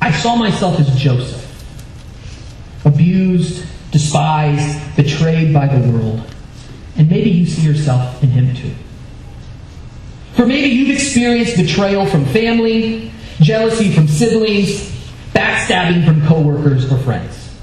I 0.00 0.10
saw 0.10 0.34
myself 0.34 0.80
as 0.80 0.94
Joseph, 0.96 1.46
abused, 2.84 3.64
despised, 3.92 4.96
betrayed 4.96 5.52
by 5.52 5.66
the 5.66 5.90
world. 5.90 6.22
And 6.96 7.08
maybe 7.08 7.30
you 7.30 7.46
see 7.46 7.62
yourself 7.62 8.22
in 8.22 8.30
him 8.30 8.54
too. 8.54 8.74
For 10.34 10.46
maybe 10.46 10.68
you've 10.68 10.90
experienced 10.90 11.56
betrayal 11.56 12.06
from 12.06 12.24
family, 12.26 13.12
jealousy 13.40 13.92
from 13.92 14.08
siblings, 14.08 14.90
backstabbing 15.34 16.04
from 16.04 16.26
coworkers 16.26 16.90
or 16.90 16.98
friends. 16.98 17.54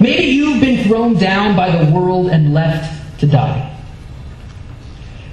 Maybe 0.00 0.24
you've 0.24 0.60
been 0.60 0.84
thrown 0.84 1.14
down 1.14 1.56
by 1.56 1.84
the 1.84 1.90
world 1.92 2.28
and 2.28 2.52
left 2.52 3.20
to 3.20 3.26
die. 3.26 3.75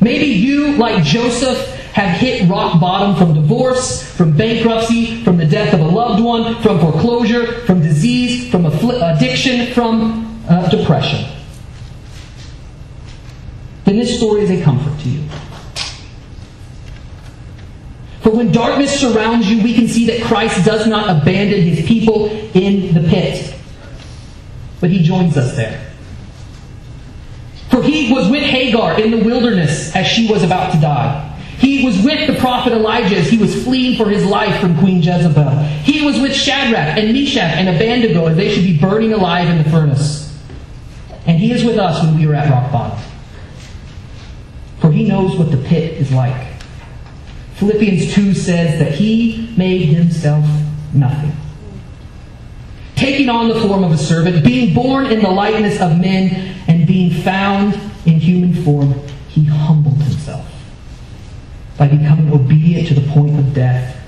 Maybe 0.04 0.26
you, 0.26 0.74
like 0.74 1.04
Joseph, 1.04 1.70
have 1.94 2.20
hit 2.20 2.50
rock 2.50 2.82
bottom 2.82 3.16
from 3.16 3.34
divorce, 3.34 4.04
from 4.16 4.36
bankruptcy, 4.36 5.24
from 5.24 5.38
the 5.38 5.46
death 5.46 5.74
of 5.74 5.80
a 5.80 5.88
loved 5.88 6.24
one, 6.24 6.62
from 6.62 6.80
foreclosure, 6.80 7.62
from 7.66 7.82
disease, 7.82 8.52
from 8.52 8.66
addiction, 8.66 9.74
from 9.74 10.44
uh, 10.50 10.70
depression 10.70 11.34
then 13.94 13.98
this 13.98 14.18
story 14.18 14.42
is 14.42 14.52
a 14.52 14.64
comfort 14.64 15.00
to 15.02 15.10
you. 15.10 15.24
For 18.22 18.32
when 18.32 18.52
darkness 18.52 19.00
surrounds 19.00 19.52
you, 19.52 19.62
we 19.62 19.74
can 19.74 19.88
see 19.88 20.06
that 20.08 20.24
Christ 20.24 20.66
does 20.66 20.88
not 20.88 21.10
abandon 21.10 21.62
his 21.62 21.86
people 21.86 22.28
in 22.56 22.94
the 22.94 23.08
pit, 23.08 23.54
but 24.80 24.90
he 24.90 25.04
joins 25.04 25.38
us 25.38 25.56
there. 25.56 25.93
For 27.74 27.82
he 27.82 28.14
was 28.14 28.30
with 28.30 28.44
Hagar 28.44 29.00
in 29.00 29.12
the 29.12 29.24
wilderness 29.24 29.96
as 29.96 30.06
she 30.06 30.30
was 30.32 30.44
about 30.44 30.72
to 30.74 30.80
die. 30.80 31.30
He 31.58 31.86
was 31.86 32.02
with 32.04 32.28
the 32.28 32.40
prophet 32.40 32.74
Elijah 32.74 33.18
as 33.18 33.30
he 33.30 33.38
was 33.38 33.64
fleeing 33.64 33.98
for 33.98 34.10
his 34.10 34.26
life 34.26 34.60
from 34.62 34.78
Queen 34.80 35.02
Jezebel. 35.02 35.58
He 35.84 36.06
was 36.06 36.20
with 36.20 36.36
Shadrach 36.36 36.98
and 36.98 37.14
Meshach 37.14 37.58
and 37.58 37.70
Abednego 37.70 38.28
as 38.28 38.38
they 38.38 38.54
should 38.54 38.64
be 38.64 38.78
burning 38.78 39.14
alive 39.14 39.50
in 39.50 39.58
the 39.58 39.70
furnace. 39.70 40.38
And 41.26 41.40
he 41.40 41.52
is 41.52 41.64
with 41.64 41.78
us 41.78 42.04
when 42.04 42.18
we 42.18 42.28
are 42.28 42.36
at 42.36 42.50
rock 42.52 42.72
bottom 42.72 43.00
for 44.84 44.92
he 44.92 45.06
knows 45.06 45.38
what 45.38 45.50
the 45.50 45.58
pit 45.70 45.94
is 45.94 46.12
like. 46.12 46.46
Philippians 47.54 48.14
2 48.14 48.34
says 48.34 48.80
that 48.80 48.92
he 48.92 49.54
made 49.56 49.86
himself 49.86 50.46
nothing. 50.94 51.32
Taking 52.98 53.30
on 53.30 53.48
the 53.48 53.62
form 53.62 53.86
of 53.86 53.94
a 53.94 53.98
servant, 53.98 54.44
being 54.44 54.74
born 54.76 55.06
in 55.06 55.22
the 55.22 55.30
likeness 55.30 55.80
of 55.80 55.98
men, 56.02 56.63
being 56.94 57.24
found 57.24 57.74
in 58.06 58.20
human 58.20 58.54
form, 58.64 58.94
he 59.28 59.44
humbled 59.44 59.98
himself 59.98 60.46
by 61.76 61.88
becoming 61.88 62.32
obedient 62.32 62.88
to 62.88 62.94
the 62.94 63.02
point 63.14 63.38
of 63.40 63.52
death, 63.52 64.00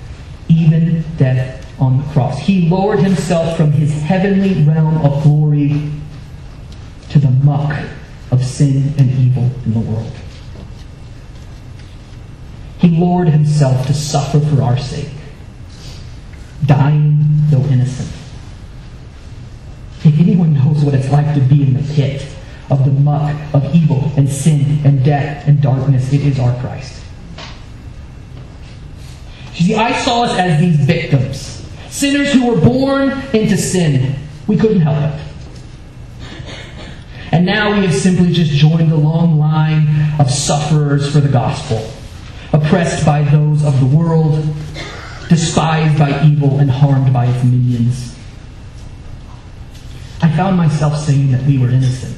even 0.46 1.02
death 1.16 1.66
on 1.80 1.98
the 1.98 2.04
cross. 2.12 2.38
He 2.38 2.68
lowered 2.68 3.00
himself 3.00 3.56
from 3.56 3.72
his 3.72 3.92
heavenly 4.02 4.62
realm 4.62 4.98
of 4.98 5.24
glory 5.24 5.90
to 7.08 7.18
the 7.18 7.30
muck 7.30 7.76
of 8.30 8.44
sin 8.44 8.94
and 8.98 9.10
evil 9.18 9.50
in 9.64 9.74
the 9.74 9.80
world. 9.80 10.12
He 12.78 12.90
lowered 12.90 13.30
himself 13.30 13.84
to 13.88 13.94
suffer 13.94 14.38
for 14.38 14.62
our 14.62 14.78
sake, 14.78 15.10
dying 16.64 17.18
though 17.50 17.64
innocent. 17.64 18.12
If 20.04 20.20
anyone 20.20 20.54
knows 20.54 20.84
what 20.84 20.94
it's 20.94 21.10
like 21.10 21.34
to 21.34 21.40
be 21.40 21.64
in 21.64 21.74
the 21.74 21.94
pit 21.94 22.34
of 22.70 22.84
the 22.84 22.90
muck 22.90 23.36
of 23.54 23.74
evil 23.74 24.12
and 24.16 24.28
sin 24.28 24.80
and 24.84 25.04
death 25.04 25.46
and 25.46 25.60
darkness, 25.60 26.12
it 26.12 26.20
is 26.22 26.38
our 26.38 26.58
Christ. 26.60 27.02
You 29.54 29.66
see, 29.66 29.74
I 29.74 29.92
saw 30.02 30.24
us 30.24 30.38
as 30.38 30.60
these 30.60 30.76
victims, 30.76 31.66
sinners 31.88 32.32
who 32.32 32.46
were 32.46 32.60
born 32.60 33.10
into 33.32 33.56
sin. 33.56 34.16
We 34.46 34.56
couldn't 34.56 34.80
help 34.80 35.14
it. 35.14 35.22
And 37.32 37.46
now 37.46 37.72
we 37.72 37.84
have 37.86 37.94
simply 37.94 38.32
just 38.32 38.52
joined 38.52 38.90
the 38.90 38.96
long 38.96 39.38
line 39.38 39.88
of 40.20 40.30
sufferers 40.30 41.12
for 41.12 41.20
the 41.20 41.28
gospel 41.28 41.90
oppressed 42.52 43.04
by 43.04 43.22
those 43.22 43.64
of 43.64 43.78
the 43.80 43.96
world, 43.96 44.42
despised 45.28 45.98
by 45.98 46.22
evil, 46.24 46.58
and 46.58 46.70
harmed 46.70 47.12
by 47.12 47.26
its 47.26 47.44
minions. 47.44 48.16
I 50.22 50.34
found 50.34 50.56
myself 50.56 50.96
saying 50.96 51.32
that 51.32 51.42
we 51.42 51.58
were 51.58 51.68
innocent, 51.68 52.16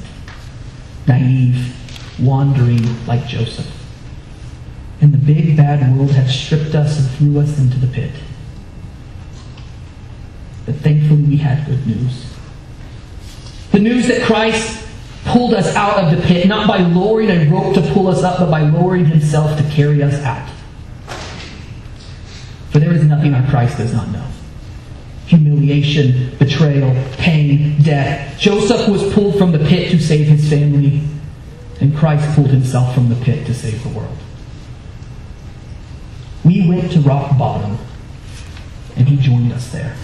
naive, 1.09 1.75
wandering 2.21 3.05
like 3.05 3.27
Joseph. 3.27 3.69
And 5.01 5.13
the 5.13 5.17
big 5.17 5.57
bad 5.57 5.95
world 5.97 6.11
had 6.11 6.29
stripped 6.29 6.75
us 6.75 6.99
and 6.99 7.09
threw 7.17 7.39
us 7.41 7.59
into 7.59 7.77
the 7.77 7.87
pit. 7.87 8.11
But 10.65 10.75
thankfully, 10.75 11.23
we 11.23 11.37
had 11.37 11.65
good 11.65 11.85
news. 11.85 12.25
The 13.71 13.79
news 13.79 14.07
that 14.07 14.21
Christ 14.23 14.87
pulled 15.25 15.53
us 15.53 15.75
out 15.75 16.03
of 16.03 16.15
the 16.15 16.25
pit, 16.25 16.47
not 16.47 16.67
by 16.67 16.77
lowering 16.77 17.29
a 17.29 17.49
rope 17.49 17.73
to 17.75 17.81
pull 17.93 18.07
us 18.07 18.23
up, 18.23 18.39
but 18.39 18.51
by 18.51 18.61
lowering 18.61 19.05
himself 19.05 19.57
to 19.57 19.63
carry 19.69 20.01
us 20.03 20.15
out. 20.23 20.49
For 22.71 22.79
there 22.79 22.93
is 22.93 23.03
nothing 23.03 23.33
our 23.33 23.47
Christ 23.49 23.77
does 23.77 23.93
not 23.93 24.09
know. 24.09 24.25
Humiliation, 25.29 26.35
betrayal, 26.39 26.91
pain, 27.17 27.79
death. 27.83 28.39
Joseph 28.39 28.89
was 28.89 29.13
pulled 29.13 29.37
from 29.37 29.51
the 29.51 29.59
pit 29.59 29.91
to 29.91 29.99
save 30.01 30.25
his 30.25 30.49
family, 30.49 31.01
and 31.79 31.95
Christ 31.95 32.35
pulled 32.35 32.49
himself 32.49 32.95
from 32.95 33.09
the 33.09 33.15
pit 33.15 33.45
to 33.45 33.53
save 33.53 33.83
the 33.83 33.89
world. 33.89 34.17
We 36.43 36.67
went 36.67 36.91
to 36.93 36.99
rock 37.01 37.37
bottom, 37.37 37.77
and 38.95 39.07
he 39.07 39.17
joined 39.17 39.53
us 39.53 39.71
there. 39.71 39.95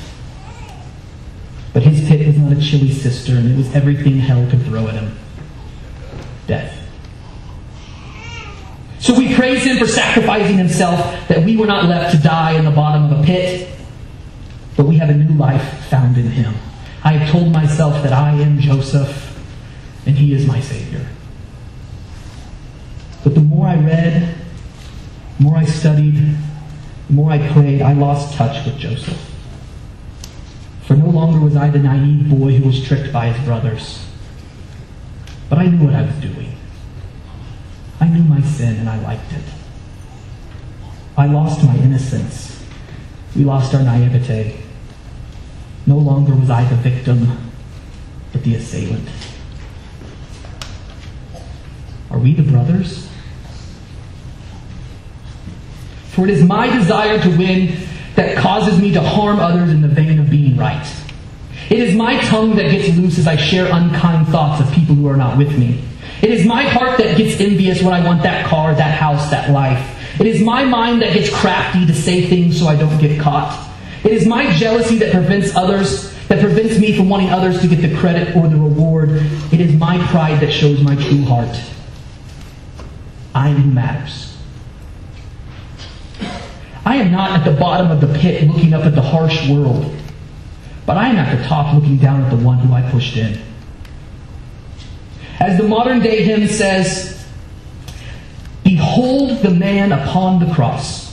But 1.73 1.81
his 1.81 2.07
pit 2.07 2.27
was 2.27 2.37
not 2.37 2.51
a 2.51 2.61
chilly 2.61 2.91
cistern. 2.91 3.51
It 3.51 3.57
was 3.57 3.73
everything 3.73 4.19
hell 4.19 4.47
could 4.49 4.63
throw 4.63 4.87
at 4.87 4.93
him. 4.93 5.17
Death. 6.45 6.79
So 8.99 9.17
we 9.17 9.33
praise 9.33 9.63
him 9.63 9.77
for 9.77 9.87
sacrificing 9.87 10.57
himself 10.57 11.27
that 11.29 11.43
we 11.43 11.57
were 11.57 11.65
not 11.65 11.85
left 11.85 12.15
to 12.15 12.21
die 12.21 12.53
in 12.53 12.65
the 12.65 12.71
bottom 12.71 13.11
of 13.11 13.19
a 13.19 13.23
pit, 13.23 13.74
but 14.75 14.85
we 14.85 14.97
have 14.97 15.09
a 15.09 15.13
new 15.13 15.33
life 15.35 15.87
found 15.87 16.17
in 16.17 16.31
him. 16.31 16.53
I 17.03 17.13
have 17.13 17.29
told 17.29 17.51
myself 17.51 18.01
that 18.03 18.11
I 18.11 18.31
am 18.31 18.59
Joseph 18.59 19.39
and 20.05 20.17
he 20.17 20.33
is 20.33 20.45
my 20.45 20.59
Savior. 20.59 21.07
But 23.23 23.35
the 23.35 23.41
more 23.41 23.67
I 23.67 23.75
read, 23.75 24.35
the 25.37 25.43
more 25.43 25.57
I 25.57 25.65
studied, 25.65 26.15
the 27.07 27.13
more 27.13 27.31
I 27.31 27.51
prayed, 27.51 27.81
I 27.81 27.93
lost 27.93 28.35
touch 28.35 28.65
with 28.65 28.77
Joseph. 28.77 29.31
For 30.85 30.95
no 30.95 31.09
longer 31.09 31.39
was 31.39 31.55
I 31.55 31.69
the 31.69 31.79
naive 31.79 32.29
boy 32.29 32.55
who 32.55 32.67
was 32.67 32.83
tricked 32.83 33.11
by 33.11 33.29
his 33.29 33.45
brothers. 33.45 34.05
But 35.49 35.59
I 35.59 35.67
knew 35.67 35.85
what 35.85 35.95
I 35.95 36.03
was 36.03 36.15
doing. 36.15 36.55
I 37.99 38.07
knew 38.07 38.23
my 38.23 38.41
sin 38.41 38.77
and 38.77 38.89
I 38.89 38.99
liked 39.01 39.31
it. 39.31 39.43
I 41.17 41.27
lost 41.27 41.63
my 41.63 41.75
innocence. 41.77 42.63
We 43.35 43.43
lost 43.43 43.73
our 43.73 43.81
naivete. 43.81 44.64
No 45.85 45.97
longer 45.97 46.35
was 46.35 46.49
I 46.49 46.63
the 46.65 46.75
victim, 46.75 47.37
but 48.31 48.43
the 48.43 48.55
assailant. 48.55 49.07
Are 52.09 52.17
we 52.17 52.33
the 52.33 52.43
brothers? 52.43 53.09
For 56.09 56.23
it 56.23 56.31
is 56.31 56.43
my 56.43 56.67
desire 56.75 57.19
to 57.21 57.37
win 57.37 57.77
that 58.15 58.37
causes 58.37 58.79
me 58.79 58.93
to 58.93 59.01
harm 59.01 59.39
others 59.39 59.69
in 59.69 59.81
the 59.81 59.87
vein 59.87 60.19
of 60.19 60.29
being 60.29 60.55
right. 60.55 60.87
It 61.69 61.79
is 61.79 61.95
my 61.95 62.19
tongue 62.21 62.55
that 62.55 62.71
gets 62.71 62.95
loose 62.97 63.17
as 63.17 63.27
I 63.27 63.35
share 63.35 63.65
unkind 63.71 64.27
thoughts 64.29 64.61
of 64.61 64.73
people 64.73 64.95
who 64.95 65.07
are 65.07 65.17
not 65.17 65.37
with 65.37 65.57
me. 65.57 65.83
It 66.21 66.31
is 66.31 66.45
my 66.45 66.63
heart 66.63 66.97
that 66.99 67.17
gets 67.17 67.39
envious 67.41 67.81
when 67.81 67.93
I 67.93 68.05
want 68.05 68.23
that 68.23 68.45
car, 68.45 68.73
that 68.73 68.97
house, 68.97 69.29
that 69.31 69.51
life. 69.51 70.19
It 70.19 70.27
is 70.27 70.41
my 70.41 70.63
mind 70.63 71.01
that 71.01 71.13
gets 71.13 71.29
crafty 71.29 71.85
to 71.85 71.93
say 71.93 72.25
things 72.27 72.59
so 72.59 72.67
I 72.67 72.75
don't 72.75 72.97
get 72.99 73.19
caught. 73.19 73.74
It 74.05 74.11
is 74.11 74.27
my 74.27 74.53
jealousy 74.53 74.99
that 74.99 75.11
prevents 75.11 75.55
others, 75.55 76.13
that 76.27 76.39
prevents 76.39 76.77
me 76.77 76.95
from 76.95 77.09
wanting 77.09 77.31
others 77.31 77.59
to 77.61 77.67
get 77.67 77.81
the 77.81 77.97
credit 77.97 78.35
or 78.35 78.47
the 78.47 78.55
reward. 78.55 79.09
It 79.51 79.59
is 79.59 79.73
my 79.73 79.97
pride 80.09 80.39
that 80.41 80.51
shows 80.51 80.79
my 80.79 80.95
true 80.95 81.23
heart. 81.23 81.59
I 83.33 83.49
am 83.49 83.55
who 83.55 83.71
matters. 83.71 84.37
I 86.85 86.97
am 86.97 87.11
not 87.11 87.31
at 87.31 87.45
the 87.45 87.59
bottom 87.59 87.89
of 87.89 87.99
the 87.99 88.19
pit 88.19 88.47
looking 88.47 88.75
up 88.75 88.85
at 88.85 88.93
the 88.93 89.01
harsh 89.01 89.49
world, 89.49 89.91
but 90.85 90.97
I 90.97 91.09
am 91.09 91.15
at 91.15 91.35
the 91.35 91.43
top 91.45 91.73
looking 91.73 91.97
down 91.97 92.21
at 92.21 92.29
the 92.29 92.37
one 92.37 92.59
who 92.59 92.75
I 92.75 92.87
pushed 92.91 93.17
in. 93.17 93.41
As 95.39 95.57
the 95.57 95.67
modern 95.67 95.99
day 96.01 96.23
hymn 96.23 96.47
says, 96.47 97.25
Behold 98.63 99.39
the 99.39 99.49
man 99.49 99.91
upon 99.91 100.45
the 100.45 100.53
cross, 100.53 101.04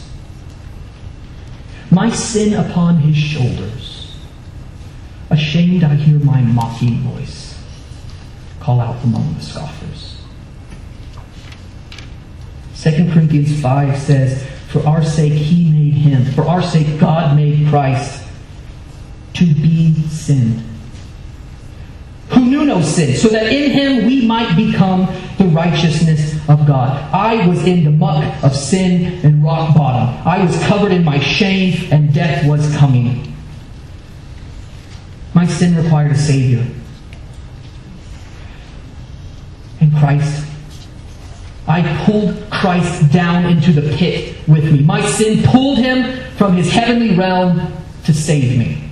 my 1.93 2.11
sin 2.11 2.55
upon 2.55 2.97
his 2.99 3.17
shoulders. 3.17 4.17
Ashamed, 5.31 5.85
I 5.85 5.95
hear 5.95 6.19
my 6.19 6.41
mocking 6.41 6.99
voice 7.01 7.59
call 8.61 8.81
out 8.81 9.03
among 9.05 9.35
the 9.35 9.41
scoffers. 9.41 10.21
2 12.77 13.13
Corinthians 13.13 13.61
5 13.61 13.99
says, 13.99 14.47
For 14.69 14.87
our 14.87 15.05
sake 15.05 15.33
he 15.33 15.71
made 15.71 15.95
him, 15.95 16.25
for 16.33 16.43
our 16.43 16.63
sake 16.63 16.99
God 16.99 17.37
made 17.37 17.69
Christ 17.69 18.25
to 19.35 19.55
be 19.55 19.95
sin 20.09 20.63
who 22.33 22.47
knew 22.47 22.65
no 22.65 22.81
sin, 22.81 23.15
so 23.17 23.29
that 23.29 23.53
in 23.53 23.71
him 23.71 24.07
we 24.07 24.27
might 24.27 24.57
become 24.57 25.07
the 25.39 25.45
righteousness 25.45 26.32
of 26.49 26.67
God. 26.67 27.13
I 27.13 27.47
was 27.47 27.67
in 27.67 27.85
the 27.85 27.91
muck 27.91 28.43
of 28.43 28.55
sin 28.55 29.25
and 29.25 29.43
rock 29.43 29.75
bottom. 29.77 30.27
I 30.27 30.45
was 30.45 30.57
covered 30.65 30.93
in 30.93 31.05
my 31.05 31.19
shame, 31.19 31.89
and 31.93 32.13
death 32.13 32.47
was 32.47 32.77
coming. 32.77 33.35
My 35.35 35.47
sin 35.47 35.77
required 35.77 36.13
a 36.13 36.19
Savior. 36.19 36.67
And 39.81 39.93
Christ. 39.97 40.47
I 41.67 42.05
pulled 42.05 42.51
Christ 42.51 43.13
down 43.13 43.47
into 43.47 43.73
the 43.73 43.97
pit 43.97 44.37
with 44.49 44.65
me. 44.65 44.83
My 44.83 45.05
sin 45.07 45.43
pulled 45.45 45.79
him 45.79 46.21
from 46.37 46.57
his 46.57 46.71
heavenly 46.71 47.17
realm 47.17 47.73
to 48.05 48.13
save 48.13 48.59
me. 48.59 48.91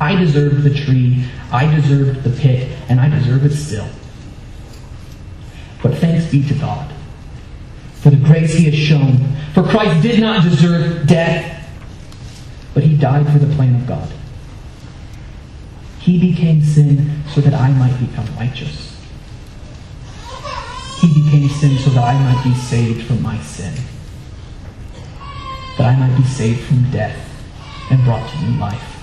I 0.00 0.16
deserved 0.16 0.62
the 0.62 0.74
tree, 0.74 1.24
I 1.52 1.72
deserved 1.72 2.24
the 2.24 2.30
pit, 2.30 2.76
and 2.88 3.00
I 3.00 3.08
deserve 3.08 3.44
it 3.44 3.54
still. 3.54 3.88
But 5.84 5.98
thanks 5.98 6.24
be 6.30 6.42
to 6.48 6.54
God 6.54 6.90
for 7.96 8.08
the 8.08 8.16
grace 8.16 8.54
he 8.54 8.64
has 8.64 8.74
shown. 8.74 9.18
For 9.52 9.62
Christ 9.62 10.02
did 10.02 10.18
not 10.18 10.42
deserve 10.42 11.06
death, 11.06 11.70
but 12.72 12.82
he 12.82 12.96
died 12.96 13.30
for 13.30 13.38
the 13.38 13.54
plan 13.54 13.74
of 13.74 13.86
God. 13.86 14.10
He 16.00 16.18
became 16.18 16.62
sin 16.62 17.22
so 17.34 17.42
that 17.42 17.52
I 17.52 17.70
might 17.72 17.98
become 18.00 18.26
righteous. 18.36 18.98
He 21.02 21.22
became 21.22 21.50
sin 21.50 21.76
so 21.76 21.90
that 21.90 22.02
I 22.02 22.18
might 22.18 22.42
be 22.42 22.54
saved 22.54 23.06
from 23.06 23.20
my 23.20 23.38
sin. 23.40 23.74
That 25.76 25.86
I 25.86 25.96
might 25.96 26.16
be 26.16 26.24
saved 26.24 26.62
from 26.64 26.90
death 26.90 27.18
and 27.90 28.02
brought 28.04 28.26
to 28.30 28.42
new 28.42 28.58
life. 28.58 29.02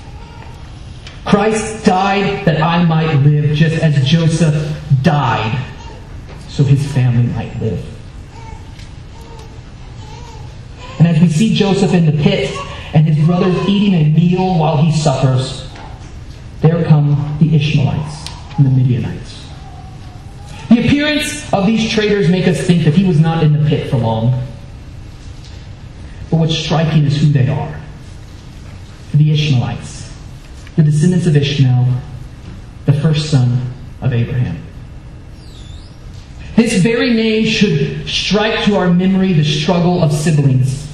Christ 1.26 1.86
died 1.86 2.44
that 2.46 2.60
I 2.60 2.84
might 2.86 3.14
live, 3.18 3.56
just 3.56 3.76
as 3.84 4.04
Joseph 4.04 4.76
died 5.04 5.71
so 6.52 6.64
his 6.64 6.86
family 6.94 7.24
might 7.34 7.60
live. 7.62 7.84
And 11.00 11.08
as 11.08 11.22
we 11.22 11.30
see 11.30 11.56
Joseph 11.56 11.94
in 11.94 12.06
the 12.06 12.24
pit 12.24 12.56
and 12.94 13.08
his 13.08 13.26
brothers 13.26 13.56
eating 13.68 13.94
a 13.94 14.10
meal 14.10 14.60
while 14.60 14.78
he 14.78 14.92
suffers, 14.92 15.68
there 16.60 16.84
come 16.84 17.38
the 17.40 17.56
Ishmaelites 17.56 18.30
and 18.58 18.66
the 18.66 18.70
Midianites. 18.70 19.48
The 20.70 20.86
appearance 20.86 21.52
of 21.54 21.66
these 21.66 21.90
traders 21.90 22.30
make 22.30 22.48
us 22.48 22.60
think 22.62 22.84
that 22.84 22.94
he 22.94 23.06
was 23.06 23.20
not 23.20 23.44
in 23.44 23.54
the 23.54 23.68
pit 23.68 23.90
for 23.90 23.98
long. 23.98 24.48
But 26.30 26.38
what's 26.38 26.56
striking 26.56 27.06
is 27.06 27.20
who 27.20 27.28
they 27.28 27.48
are. 27.48 27.82
The 29.14 29.32
Ishmaelites 29.32 30.02
the 30.76 30.84
descendants 30.84 31.28
of 31.28 31.36
Ishmael, 31.36 31.88
the 32.86 32.94
first 32.94 33.30
son 33.30 33.74
of 34.02 34.14
Abraham. 34.14 34.58
This 36.62 36.84
very 36.84 37.12
name 37.12 37.46
should 37.48 38.08
strike 38.08 38.66
to 38.66 38.76
our 38.76 38.94
memory 38.94 39.34
the 39.34 39.44
struggle 39.44 40.04
of 40.04 40.14
siblings 40.14 40.88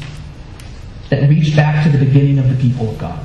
that 1.10 1.30
reach 1.30 1.58
back 1.58 1.84
to 1.84 1.92
the 1.92 2.06
beginning 2.06 2.40
of 2.40 2.48
the 2.48 2.56
people 2.56 2.90
of 2.90 2.98
God. 2.98 3.20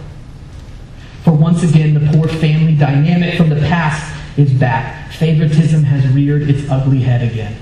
For 1.23 1.33
once 1.33 1.63
again, 1.63 1.95
the 1.95 2.13
poor 2.13 2.27
family 2.27 2.75
dynamic 2.75 3.37
from 3.37 3.49
the 3.49 3.61
past 3.61 4.13
is 4.37 4.53
back. 4.53 5.13
Favoritism 5.13 5.85
has 5.85 6.05
reared 6.13 6.43
its 6.51 6.69
ugly 6.69 6.99
head 6.99 7.23
again. 7.23 7.57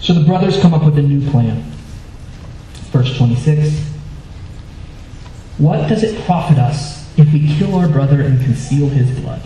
So 0.00 0.12
the 0.12 0.24
brothers 0.24 0.60
come 0.60 0.74
up 0.74 0.84
with 0.84 0.98
a 0.98 1.02
new 1.02 1.30
plan. 1.30 1.70
Verse 2.90 3.16
26. 3.16 3.78
What 5.58 5.88
does 5.88 6.02
it 6.02 6.20
profit 6.24 6.58
us 6.58 6.98
if 7.16 7.32
we 7.32 7.56
kill 7.58 7.76
our 7.76 7.88
brother 7.88 8.22
and 8.22 8.40
conceal 8.42 8.88
his 8.88 9.10
blood. 9.20 9.42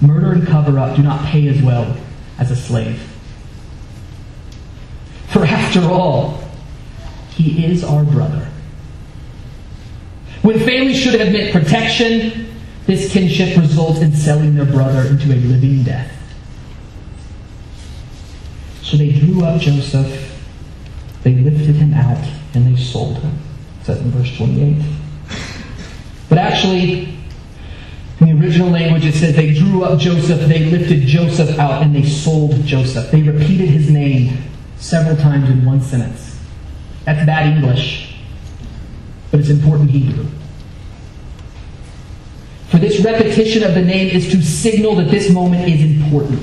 Murder 0.00 0.32
and 0.32 0.46
cover 0.46 0.78
up 0.78 0.96
do 0.96 1.02
not 1.02 1.24
pay 1.26 1.48
as 1.48 1.60
well 1.62 1.96
as 2.38 2.50
a 2.50 2.56
slave. 2.56 3.00
For 5.30 5.44
after 5.44 5.80
all, 5.80 6.42
he 7.30 7.64
is 7.64 7.84
our 7.84 8.04
brother. 8.04 8.48
When 10.42 10.58
families 10.60 10.98
should 10.98 11.20
have 11.20 11.32
meant 11.32 11.52
protection, 11.52 12.54
this 12.86 13.12
kinship 13.12 13.56
results 13.58 14.00
in 14.00 14.12
selling 14.12 14.54
their 14.54 14.64
brother 14.64 15.08
into 15.08 15.32
a 15.32 15.36
living 15.36 15.82
death. 15.82 16.12
So 18.82 18.96
they 18.96 19.12
drew 19.12 19.44
up 19.44 19.60
Joseph, 19.60 20.40
they 21.22 21.34
lifted 21.34 21.76
him 21.76 21.92
out, 21.92 22.26
and 22.54 22.66
they 22.66 22.80
sold 22.80 23.18
him. 23.18 23.38
It 23.82 23.86
says 23.86 24.00
in 24.00 24.10
verse 24.10 24.34
28. 24.36 24.82
But 26.28 26.38
actually, 26.38 27.17
in 28.20 28.26
the 28.26 28.44
original 28.44 28.70
language, 28.70 29.04
it 29.04 29.14
says 29.14 29.36
they 29.36 29.54
drew 29.54 29.84
up 29.84 29.98
Joseph, 29.98 30.40
they 30.48 30.64
lifted 30.66 31.02
Joseph 31.02 31.58
out, 31.58 31.82
and 31.82 31.94
they 31.94 32.02
sold 32.02 32.64
Joseph. 32.64 33.10
They 33.10 33.22
repeated 33.22 33.68
his 33.68 33.90
name 33.90 34.38
several 34.76 35.16
times 35.16 35.48
in 35.48 35.64
one 35.64 35.80
sentence. 35.80 36.38
That's 37.04 37.24
bad 37.24 37.56
English, 37.56 38.16
but 39.30 39.40
it's 39.40 39.50
important 39.50 39.90
Hebrew. 39.90 40.26
For 42.68 42.78
this 42.78 43.02
repetition 43.04 43.62
of 43.62 43.74
the 43.74 43.82
name 43.82 44.08
is 44.08 44.30
to 44.32 44.42
signal 44.42 44.96
that 44.96 45.10
this 45.10 45.30
moment 45.30 45.68
is 45.68 45.80
important. 45.80 46.42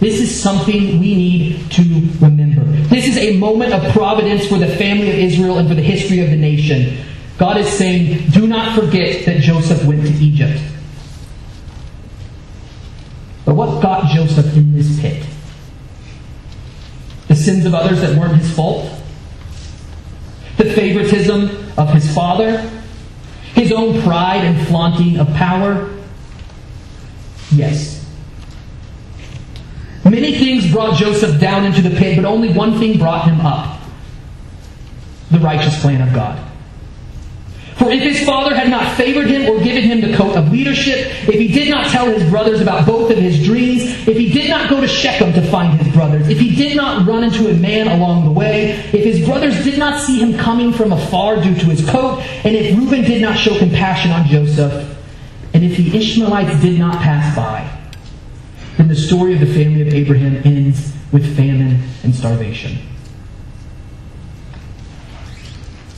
This 0.00 0.18
is 0.20 0.42
something 0.42 0.98
we 0.98 1.14
need 1.14 1.70
to 1.72 1.82
remember. 2.20 2.64
This 2.88 3.06
is 3.06 3.18
a 3.18 3.36
moment 3.36 3.74
of 3.74 3.92
providence 3.92 4.46
for 4.46 4.56
the 4.56 4.66
family 4.66 5.10
of 5.10 5.16
Israel 5.16 5.58
and 5.58 5.68
for 5.68 5.74
the 5.74 5.82
history 5.82 6.20
of 6.20 6.30
the 6.30 6.36
nation. 6.36 6.96
God 7.38 7.58
is 7.58 7.68
saying, 7.68 8.30
do 8.30 8.46
not 8.46 8.78
forget 8.78 9.26
that 9.26 9.40
Joseph 9.40 9.84
went 9.84 10.02
to 10.06 10.12
Egypt. 10.14 10.58
But 13.50 13.56
what 13.56 13.82
got 13.82 14.06
Joseph 14.06 14.56
in 14.56 14.72
this 14.76 15.00
pit? 15.00 15.26
The 17.26 17.34
sins 17.34 17.66
of 17.66 17.74
others 17.74 18.00
that 18.00 18.16
weren't 18.16 18.36
his 18.36 18.54
fault? 18.54 18.88
The 20.56 20.66
favoritism 20.66 21.50
of 21.76 21.92
his 21.92 22.14
father? 22.14 22.60
His 23.54 23.72
own 23.72 24.00
pride 24.02 24.44
and 24.44 24.68
flaunting 24.68 25.18
of 25.18 25.26
power? 25.34 25.92
Yes. 27.50 28.08
Many 30.04 30.38
things 30.38 30.70
brought 30.70 30.96
Joseph 30.96 31.40
down 31.40 31.64
into 31.64 31.82
the 31.82 31.90
pit, 31.96 32.14
but 32.14 32.24
only 32.24 32.52
one 32.52 32.78
thing 32.78 33.00
brought 33.00 33.24
him 33.24 33.40
up 33.40 33.80
the 35.32 35.40
righteous 35.40 35.80
plan 35.80 36.06
of 36.06 36.14
God. 36.14 36.49
For 37.80 37.90
if 37.90 38.02
his 38.02 38.26
father 38.26 38.54
had 38.54 38.68
not 38.68 38.94
favored 38.98 39.28
him 39.28 39.48
or 39.48 39.58
given 39.64 39.84
him 39.84 40.02
the 40.02 40.14
coat 40.14 40.36
of 40.36 40.52
leadership, 40.52 40.98
if 41.26 41.36
he 41.36 41.48
did 41.48 41.70
not 41.70 41.86
tell 41.86 42.12
his 42.12 42.28
brothers 42.28 42.60
about 42.60 42.84
both 42.84 43.10
of 43.10 43.16
his 43.16 43.42
dreams, 43.42 44.06
if 44.06 44.18
he 44.18 44.30
did 44.30 44.50
not 44.50 44.68
go 44.68 44.82
to 44.82 44.86
Shechem 44.86 45.32
to 45.32 45.40
find 45.50 45.80
his 45.80 45.90
brothers, 45.94 46.28
if 46.28 46.38
he 46.38 46.54
did 46.54 46.76
not 46.76 47.06
run 47.06 47.24
into 47.24 47.48
a 47.48 47.54
man 47.54 47.88
along 47.88 48.26
the 48.26 48.32
way, 48.32 48.72
if 48.92 49.02
his 49.02 49.24
brothers 49.24 49.64
did 49.64 49.78
not 49.78 49.98
see 49.98 50.20
him 50.20 50.36
coming 50.36 50.74
from 50.74 50.92
afar 50.92 51.36
due 51.42 51.54
to 51.54 51.66
his 51.70 51.88
coat, 51.88 52.20
and 52.44 52.54
if 52.54 52.76
Reuben 52.76 53.00
did 53.00 53.22
not 53.22 53.38
show 53.38 53.58
compassion 53.58 54.10
on 54.10 54.26
Joseph, 54.26 54.98
and 55.54 55.64
if 55.64 55.78
the 55.78 55.96
Ishmaelites 55.96 56.60
did 56.60 56.78
not 56.78 57.00
pass 57.00 57.34
by, 57.34 57.66
then 58.76 58.88
the 58.88 58.94
story 58.94 59.32
of 59.32 59.40
the 59.40 59.46
family 59.46 59.80
of 59.80 59.94
Abraham 59.94 60.36
ends 60.44 60.92
with 61.12 61.34
famine 61.34 61.82
and 62.02 62.14
starvation. 62.14 62.78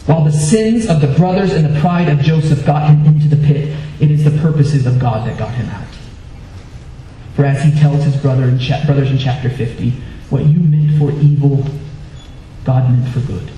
While 0.07 0.25
the 0.25 0.33
sins 0.33 0.89
of 0.89 1.01
the 1.01 1.07
brothers 1.07 1.53
and 1.53 1.65
the 1.65 1.81
pride 1.81 2.09
of 2.09 2.21
Joseph 2.21 2.67
got 2.67 2.91
him 2.91 3.07
into 3.07 3.29
the 3.29 3.37
pit, 3.37 3.77
it 4.01 4.11
is 4.11 4.25
the 4.25 4.33
purposes 4.43 4.85
of 4.85 4.99
God 4.99 5.29
that 5.29 5.39
got 5.39 5.55
him 5.55 5.69
out. 5.69 5.87
For 7.35 7.45
as 7.45 7.63
he 7.63 7.71
tells 7.79 8.05
his 8.05 8.17
brother 8.17 8.45
in 8.45 8.59
cha- 8.59 8.85
brothers 8.85 9.11
in 9.11 9.19
chapter 9.19 9.49
50, 9.49 9.91
what 10.29 10.45
you 10.45 10.59
meant 10.59 10.99
for 10.99 11.13
evil, 11.13 11.65
God 12.65 12.91
meant 12.91 13.09
for 13.09 13.21
good. 13.21 13.51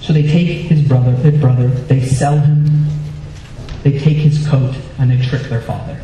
So 0.00 0.12
they 0.12 0.22
take 0.22 0.66
his 0.66 0.82
brother, 0.86 1.12
their 1.12 1.40
brother, 1.40 1.68
they 1.68 2.04
sell 2.04 2.38
him, 2.38 2.86
they 3.82 3.98
take 3.98 4.18
his 4.18 4.46
coat, 4.46 4.74
and 4.98 5.10
they 5.10 5.24
trick 5.26 5.42
their 5.42 5.62
father. 5.62 6.00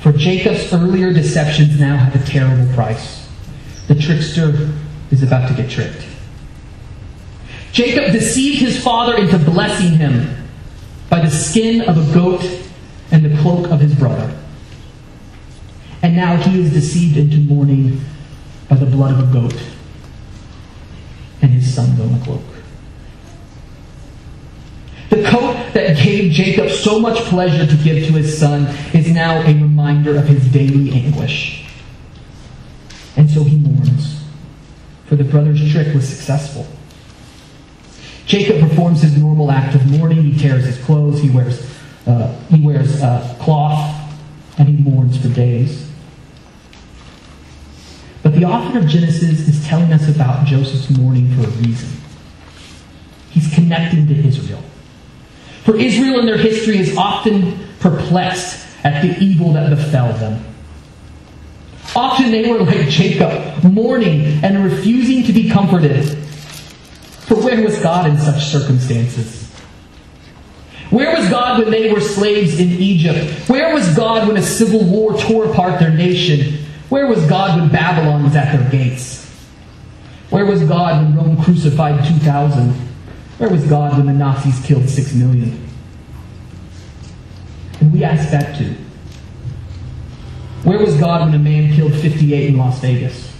For 0.00 0.12
Jacob's 0.12 0.72
earlier 0.72 1.12
deceptions 1.12 1.78
now 1.78 1.96
have 1.96 2.20
a 2.20 2.24
terrible 2.26 2.72
price. 2.74 3.28
The 3.88 3.94
trickster 3.94 4.72
is 5.10 5.22
about 5.22 5.48
to 5.48 5.54
get 5.54 5.70
tricked. 5.70 6.04
Jacob 7.72 8.12
deceived 8.12 8.58
his 8.58 8.82
father 8.82 9.16
into 9.16 9.38
blessing 9.38 9.92
him 9.92 10.48
by 11.10 11.20
the 11.20 11.30
skin 11.30 11.82
of 11.82 11.96
a 11.96 12.14
goat 12.14 12.42
and 13.10 13.24
the 13.24 13.42
cloak 13.42 13.70
of 13.70 13.80
his 13.80 13.94
brother. 13.94 14.34
And 16.02 16.16
now 16.16 16.36
he 16.36 16.60
is 16.60 16.72
deceived 16.72 17.16
into 17.16 17.38
mourning 17.38 18.00
by 18.68 18.76
the 18.76 18.86
blood 18.86 19.12
of 19.12 19.28
a 19.28 19.32
goat 19.32 19.54
and 21.42 21.50
his 21.50 21.72
son's 21.74 22.00
own 22.00 22.20
cloak. 22.20 22.42
The 25.10 25.22
coat 25.24 25.72
that 25.74 25.96
gave 25.96 26.32
Jacob 26.32 26.70
so 26.70 26.98
much 26.98 27.18
pleasure 27.24 27.66
to 27.66 27.84
give 27.84 28.06
to 28.06 28.12
his 28.14 28.36
son 28.36 28.66
is 28.92 29.08
now 29.10 29.40
a 29.42 29.54
reminder 29.54 30.16
of 30.16 30.26
his 30.26 30.46
daily 30.50 30.90
anguish. 30.92 31.64
And 33.16 33.30
so 33.30 33.44
he 33.44 33.56
mourns, 33.56 34.15
for 35.06 35.16
the 35.16 35.24
brother's 35.24 35.72
trick 35.72 35.94
was 35.94 36.08
successful. 36.08 36.66
Jacob 38.26 38.60
performs 38.60 39.02
his 39.02 39.16
normal 39.16 39.50
act 39.52 39.74
of 39.74 39.86
mourning. 39.86 40.22
He 40.22 40.38
tears 40.38 40.64
his 40.64 40.78
clothes. 40.84 41.20
He 41.20 41.30
wears, 41.30 41.64
uh, 42.06 42.36
he 42.50 42.60
wears 42.60 43.00
uh, 43.00 43.36
cloth, 43.40 43.94
and 44.58 44.68
he 44.68 44.76
mourns 44.76 45.16
for 45.16 45.28
days. 45.28 45.88
But 48.24 48.34
the 48.34 48.44
author 48.44 48.80
of 48.80 48.88
Genesis 48.88 49.46
is 49.46 49.64
telling 49.66 49.92
us 49.92 50.12
about 50.12 50.44
Joseph's 50.46 50.90
mourning 50.90 51.32
for 51.36 51.46
a 51.46 51.50
reason. 51.52 51.88
He's 53.30 53.54
connecting 53.54 54.08
to 54.08 54.14
Israel. 54.14 54.62
For 55.62 55.76
Israel 55.76 56.18
in 56.18 56.26
their 56.26 56.36
history 56.36 56.78
is 56.78 56.96
often 56.96 57.56
perplexed 57.78 58.66
at 58.84 59.02
the 59.02 59.16
evil 59.22 59.52
that 59.52 59.70
befell 59.70 60.12
them. 60.14 60.44
Often 61.94 62.30
they 62.30 62.50
were 62.50 62.58
like 62.58 62.88
Jacob, 62.88 63.62
mourning 63.64 64.44
and 64.44 64.64
refusing 64.64 65.22
to 65.24 65.32
be 65.32 65.48
comforted. 65.48 66.04
For 67.26 67.36
where 67.36 67.62
was 67.62 67.78
God 67.80 68.08
in 68.08 68.18
such 68.18 68.44
circumstances? 68.46 69.46
Where 70.90 71.16
was 71.16 71.28
God 71.28 71.58
when 71.60 71.70
they 71.70 71.92
were 71.92 72.00
slaves 72.00 72.60
in 72.60 72.68
Egypt? 72.68 73.48
Where 73.48 73.74
was 73.74 73.94
God 73.96 74.28
when 74.28 74.36
a 74.36 74.42
civil 74.42 74.84
war 74.84 75.18
tore 75.18 75.46
apart 75.50 75.80
their 75.80 75.90
nation? 75.90 76.64
Where 76.88 77.06
was 77.06 77.24
God 77.26 77.58
when 77.58 77.68
Babylon 77.70 78.22
was 78.22 78.36
at 78.36 78.56
their 78.56 78.70
gates? 78.70 79.24
Where 80.30 80.46
was 80.46 80.62
God 80.62 81.02
when 81.02 81.16
Rome 81.16 81.42
crucified 81.42 82.06
2,000? 82.06 82.70
Where 83.38 83.50
was 83.50 83.64
God 83.66 83.96
when 83.96 84.06
the 84.06 84.12
Nazis 84.12 84.64
killed 84.64 84.88
6 84.88 85.14
million? 85.14 85.68
And 87.80 87.92
we 87.92 88.04
ask 88.04 88.30
that 88.30 88.56
too. 88.56 88.76
Where 90.64 90.78
was 90.78 90.96
God 90.96 91.26
when 91.26 91.34
a 91.34 91.42
man 91.42 91.72
killed 91.74 91.94
58 91.94 92.48
in 92.48 92.56
Las 92.56 92.80
Vegas? 92.80 93.30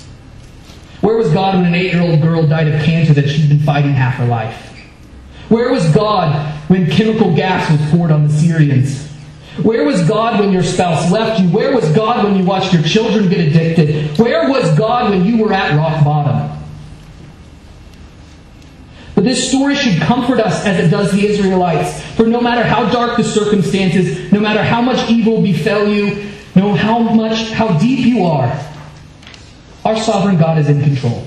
Where 1.00 1.16
was 1.16 1.30
God 1.32 1.54
when 1.54 1.66
an 1.66 1.74
eight 1.74 1.92
year 1.92 2.02
old 2.02 2.20
girl 2.22 2.46
died 2.46 2.68
of 2.68 2.82
cancer 2.82 3.12
that 3.14 3.28
she'd 3.28 3.48
been 3.48 3.60
fighting 3.60 3.92
half 3.92 4.14
her 4.14 4.26
life? 4.26 4.62
Where 5.48 5.70
was 5.70 5.88
God 5.94 6.54
when 6.68 6.90
chemical 6.90 7.34
gas 7.34 7.70
was 7.70 7.90
poured 7.90 8.10
on 8.10 8.26
the 8.26 8.32
Syrians? 8.32 9.06
Where 9.62 9.84
was 9.84 10.06
God 10.06 10.40
when 10.40 10.52
your 10.52 10.62
spouse 10.62 11.10
left 11.10 11.40
you? 11.40 11.48
Where 11.48 11.74
was 11.74 11.90
God 11.92 12.24
when 12.24 12.36
you 12.36 12.44
watched 12.44 12.72
your 12.72 12.82
children 12.82 13.28
get 13.28 13.40
addicted? 13.40 14.18
Where 14.18 14.50
was 14.50 14.76
God 14.76 15.10
when 15.10 15.24
you 15.24 15.42
were 15.42 15.52
at 15.52 15.76
rock 15.76 16.04
bottom? 16.04 16.52
But 19.14 19.24
this 19.24 19.48
story 19.48 19.74
should 19.74 20.02
comfort 20.02 20.40
us 20.40 20.66
as 20.66 20.84
it 20.84 20.90
does 20.90 21.10
the 21.10 21.26
Israelites. 21.26 22.02
For 22.16 22.26
no 22.26 22.40
matter 22.40 22.62
how 22.62 22.90
dark 22.90 23.16
the 23.16 23.24
circumstances, 23.24 24.30
no 24.30 24.40
matter 24.40 24.62
how 24.62 24.82
much 24.82 25.08
evil 25.10 25.40
befell 25.40 25.88
you, 25.88 26.30
no 26.56 26.74
how 26.74 26.98
much 26.98 27.50
how 27.50 27.78
deep 27.78 28.04
you 28.04 28.24
are, 28.24 28.50
our 29.84 29.96
sovereign 29.96 30.38
God 30.38 30.58
is 30.58 30.68
in 30.68 30.82
control. 30.82 31.24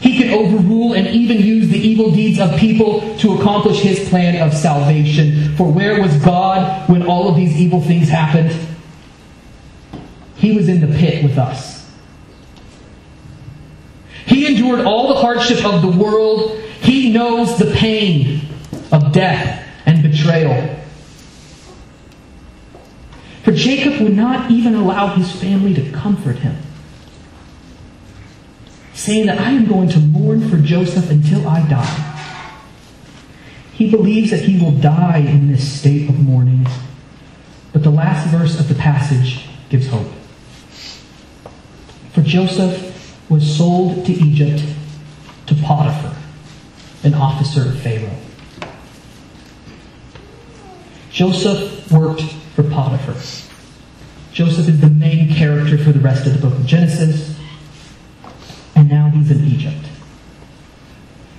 He 0.00 0.18
can 0.18 0.34
overrule 0.34 0.92
and 0.92 1.06
even 1.06 1.38
use 1.38 1.70
the 1.70 1.78
evil 1.78 2.10
deeds 2.10 2.38
of 2.38 2.54
people 2.56 3.16
to 3.18 3.38
accomplish 3.38 3.80
his 3.80 4.06
plan 4.10 4.46
of 4.46 4.54
salvation. 4.54 5.56
For 5.56 5.72
where 5.72 6.00
was 6.00 6.14
God 6.18 6.88
when 6.90 7.06
all 7.06 7.26
of 7.26 7.36
these 7.36 7.56
evil 7.56 7.80
things 7.80 8.10
happened? 8.10 8.54
He 10.36 10.54
was 10.54 10.68
in 10.68 10.82
the 10.82 10.98
pit 10.98 11.24
with 11.24 11.38
us. 11.38 11.90
He 14.26 14.46
endured 14.46 14.80
all 14.80 15.08
the 15.08 15.20
hardship 15.20 15.64
of 15.64 15.80
the 15.80 15.88
world. 15.88 16.58
He 16.82 17.10
knows 17.10 17.58
the 17.58 17.72
pain 17.74 18.42
of 18.92 19.10
death 19.10 19.66
and 19.86 20.02
betrayal. 20.02 20.83
For 23.44 23.52
Jacob 23.52 24.00
would 24.00 24.16
not 24.16 24.50
even 24.50 24.74
allow 24.74 25.14
his 25.14 25.30
family 25.30 25.74
to 25.74 25.90
comfort 25.90 26.36
him, 26.36 26.56
saying 28.94 29.26
that 29.26 29.38
I 29.38 29.50
am 29.50 29.66
going 29.66 29.90
to 29.90 29.98
mourn 29.98 30.48
for 30.48 30.56
Joseph 30.56 31.10
until 31.10 31.46
I 31.46 31.68
die. 31.68 32.10
He 33.74 33.90
believes 33.90 34.30
that 34.30 34.40
he 34.40 34.58
will 34.58 34.72
die 34.72 35.18
in 35.18 35.52
this 35.52 35.80
state 35.80 36.08
of 36.08 36.18
mourning, 36.18 36.66
but 37.74 37.82
the 37.82 37.90
last 37.90 38.30
verse 38.30 38.58
of 38.58 38.68
the 38.68 38.74
passage 38.74 39.46
gives 39.68 39.88
hope. 39.88 40.10
For 42.14 42.22
Joseph 42.22 43.28
was 43.28 43.58
sold 43.58 44.06
to 44.06 44.12
Egypt 44.12 44.64
to 45.48 45.54
Potiphar, 45.54 46.16
an 47.02 47.12
officer 47.12 47.68
of 47.68 47.78
Pharaoh. 47.80 48.16
Joseph 51.10 51.92
worked 51.92 52.22
for 52.54 52.62
Potiphar. 52.62 53.14
Joseph 54.32 54.68
is 54.68 54.80
the 54.80 54.90
main 54.90 55.32
character 55.32 55.78
for 55.78 55.92
the 55.92 56.00
rest 56.00 56.26
of 56.26 56.32
the 56.32 56.38
book 56.38 56.58
of 56.58 56.66
Genesis, 56.66 57.38
and 58.74 58.88
now 58.88 59.08
he's 59.10 59.30
in 59.30 59.44
Egypt. 59.44 59.76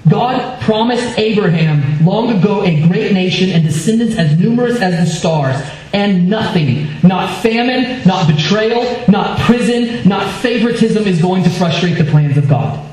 God 0.07 0.61
promised 0.61 1.17
Abraham 1.17 2.05
long 2.05 2.29
ago 2.37 2.63
a 2.63 2.87
great 2.87 3.11
nation 3.11 3.49
and 3.49 3.63
descendants 3.63 4.15
as 4.15 4.39
numerous 4.39 4.79
as 4.79 4.97
the 4.97 5.13
stars, 5.13 5.61
and 5.93 6.29
nothing, 6.29 6.87
not 7.03 7.41
famine, 7.41 8.05
not 8.05 8.27
betrayal, 8.27 8.83
not 9.09 9.39
prison, 9.39 10.07
not 10.07 10.41
favoritism 10.41 11.05
is 11.05 11.21
going 11.21 11.43
to 11.43 11.49
frustrate 11.49 11.97
the 11.97 12.03
plans 12.05 12.37
of 12.37 12.47
God. 12.47 12.85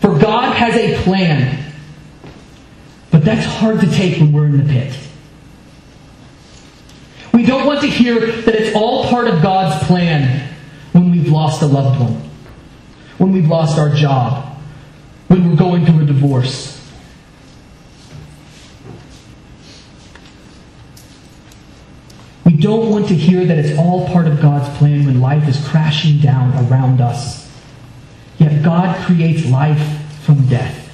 For 0.00 0.18
God 0.18 0.54
has 0.54 0.74
a 0.74 1.02
plan, 1.04 1.72
but 3.10 3.24
that's 3.24 3.46
hard 3.46 3.80
to 3.80 3.90
take 3.90 4.18
when 4.18 4.32
we're 4.32 4.46
in 4.46 4.66
the 4.66 4.72
pit. 4.72 5.07
We 7.32 7.44
don't 7.44 7.66
want 7.66 7.80
to 7.82 7.86
hear 7.86 8.18
that 8.18 8.54
it's 8.54 8.74
all 8.74 9.08
part 9.08 9.28
of 9.28 9.42
God's 9.42 9.86
plan 9.86 10.48
when 10.92 11.10
we've 11.10 11.28
lost 11.28 11.62
a 11.62 11.66
loved 11.66 12.00
one, 12.00 12.20
when 13.18 13.32
we've 13.32 13.46
lost 13.48 13.78
our 13.78 13.94
job, 13.94 14.58
when 15.28 15.48
we're 15.48 15.56
going 15.56 15.86
through 15.86 16.02
a 16.02 16.06
divorce. 16.06 16.74
We 22.44 22.56
don't 22.56 22.90
want 22.90 23.08
to 23.08 23.14
hear 23.14 23.44
that 23.44 23.58
it's 23.58 23.78
all 23.78 24.06
part 24.08 24.26
of 24.26 24.40
God's 24.40 24.74
plan 24.78 25.04
when 25.04 25.20
life 25.20 25.46
is 25.46 25.62
crashing 25.68 26.18
down 26.18 26.52
around 26.66 27.00
us. 27.00 27.46
Yet 28.38 28.62
God 28.64 28.96
creates 29.04 29.44
life 29.46 29.80
from 30.22 30.46
death. 30.48 30.86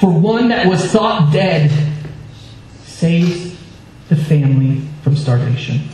For 0.00 0.10
one 0.10 0.48
that 0.48 0.66
was 0.66 0.84
thought 0.90 1.32
dead 1.32 1.70
saves 2.84 3.56
the 4.08 4.16
family 4.16 4.82
starvation. 5.64 5.88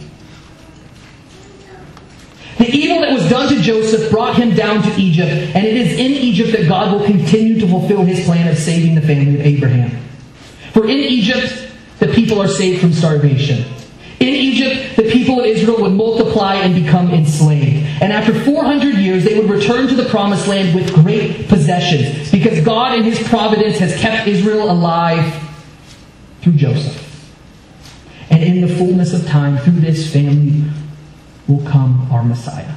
The 2.59 2.69
evil 2.71 3.01
that 3.01 3.13
was 3.13 3.29
done 3.31 3.49
to 3.55 3.61
Joseph 3.63 4.11
brought 4.11 4.37
him 4.37 4.55
down 4.55 4.83
to 4.83 5.01
Egypt, 5.01 5.31
and 5.31 5.67
it 5.67 5.77
is 5.77 5.93
in 5.99 6.13
Egypt 6.13 6.53
that 6.53 6.69
God 6.69 6.93
will 6.93 7.07
continue 7.07 7.59
to 7.59 7.67
fulfill 7.67 8.05
his 8.05 8.25
plan 8.27 8.49
of 8.49 8.59
saving 8.59 8.95
the 8.95 9.01
family 9.01 9.41
of 9.41 9.47
Abraham. 9.47 9.99
For 10.73 10.85
in 10.85 10.99
Egypt, 10.99 11.69
the 12.01 12.09
people 12.09 12.41
are 12.41 12.49
saved 12.49 12.83
from 12.83 12.93
starvation. 12.93 13.65
In 14.21 14.29
Egypt, 14.29 14.97
the 14.97 15.11
people 15.11 15.41
of 15.41 15.47
Israel 15.47 15.81
would 15.81 15.93
multiply 15.93 16.57
and 16.57 16.75
become 16.75 17.11
enslaved. 17.11 17.87
And 18.03 18.13
after 18.13 18.35
400 18.35 18.97
years, 18.97 19.25
they 19.25 19.41
would 19.41 19.49
return 19.49 19.89
to 19.89 19.95
the 19.95 20.05
promised 20.11 20.47
land 20.47 20.75
with 20.75 20.93
great 20.93 21.49
possessions 21.49 22.31
because 22.31 22.63
God 22.63 22.99
in 22.99 23.05
his 23.05 23.27
providence 23.29 23.79
has 23.79 23.97
kept 23.99 24.29
Israel 24.29 24.71
alive 24.71 25.43
through 26.43 26.53
Joseph. 26.53 27.10
And 28.31 28.45
in 28.45 28.61
the 28.61 28.69
fullness 28.69 29.13
of 29.13 29.27
time, 29.27 29.59
through 29.59 29.81
this 29.81 30.13
family 30.13 30.65
will 31.49 31.65
come 31.67 32.09
our 32.13 32.23
Messiah. 32.23 32.75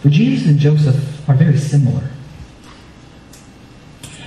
For 0.00 0.08
Jesus 0.08 0.48
and 0.48 0.58
Joseph 0.58 1.28
are 1.28 1.34
very 1.34 1.58
similar. 1.58 2.08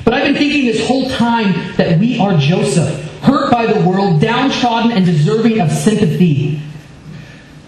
But 0.04 0.14
I've 0.14 0.24
been 0.26 0.36
thinking 0.36 0.66
this 0.66 0.86
whole 0.88 1.10
time 1.10 1.76
that 1.78 2.00
we 2.00 2.20
are 2.20 2.38
Joseph, 2.38 3.22
hurt 3.22 3.52
by 3.52 3.66
the 3.72 3.88
world, 3.88 4.22
downtrodden, 4.22 4.92
and 4.92 5.06
deserving 5.06 5.60
of 5.60 5.72
sympathy. 5.72 6.62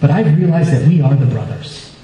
But 0.00 0.10
I've 0.10 0.36
realized 0.36 0.70
that 0.70 0.86
we 0.86 1.00
are 1.00 1.14
the 1.14 1.26
brothers. 1.26 1.96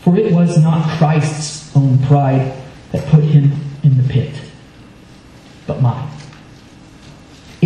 For 0.00 0.16
it 0.16 0.32
was 0.32 0.58
not 0.58 0.98
Christ's 0.98 1.76
own 1.76 1.98
pride 2.06 2.54
that 2.92 3.06
put 3.08 3.22
him 3.22 3.52
in 3.82 3.98
the 3.98 4.08
pit, 4.08 4.32
but 5.66 5.82
mine. 5.82 6.09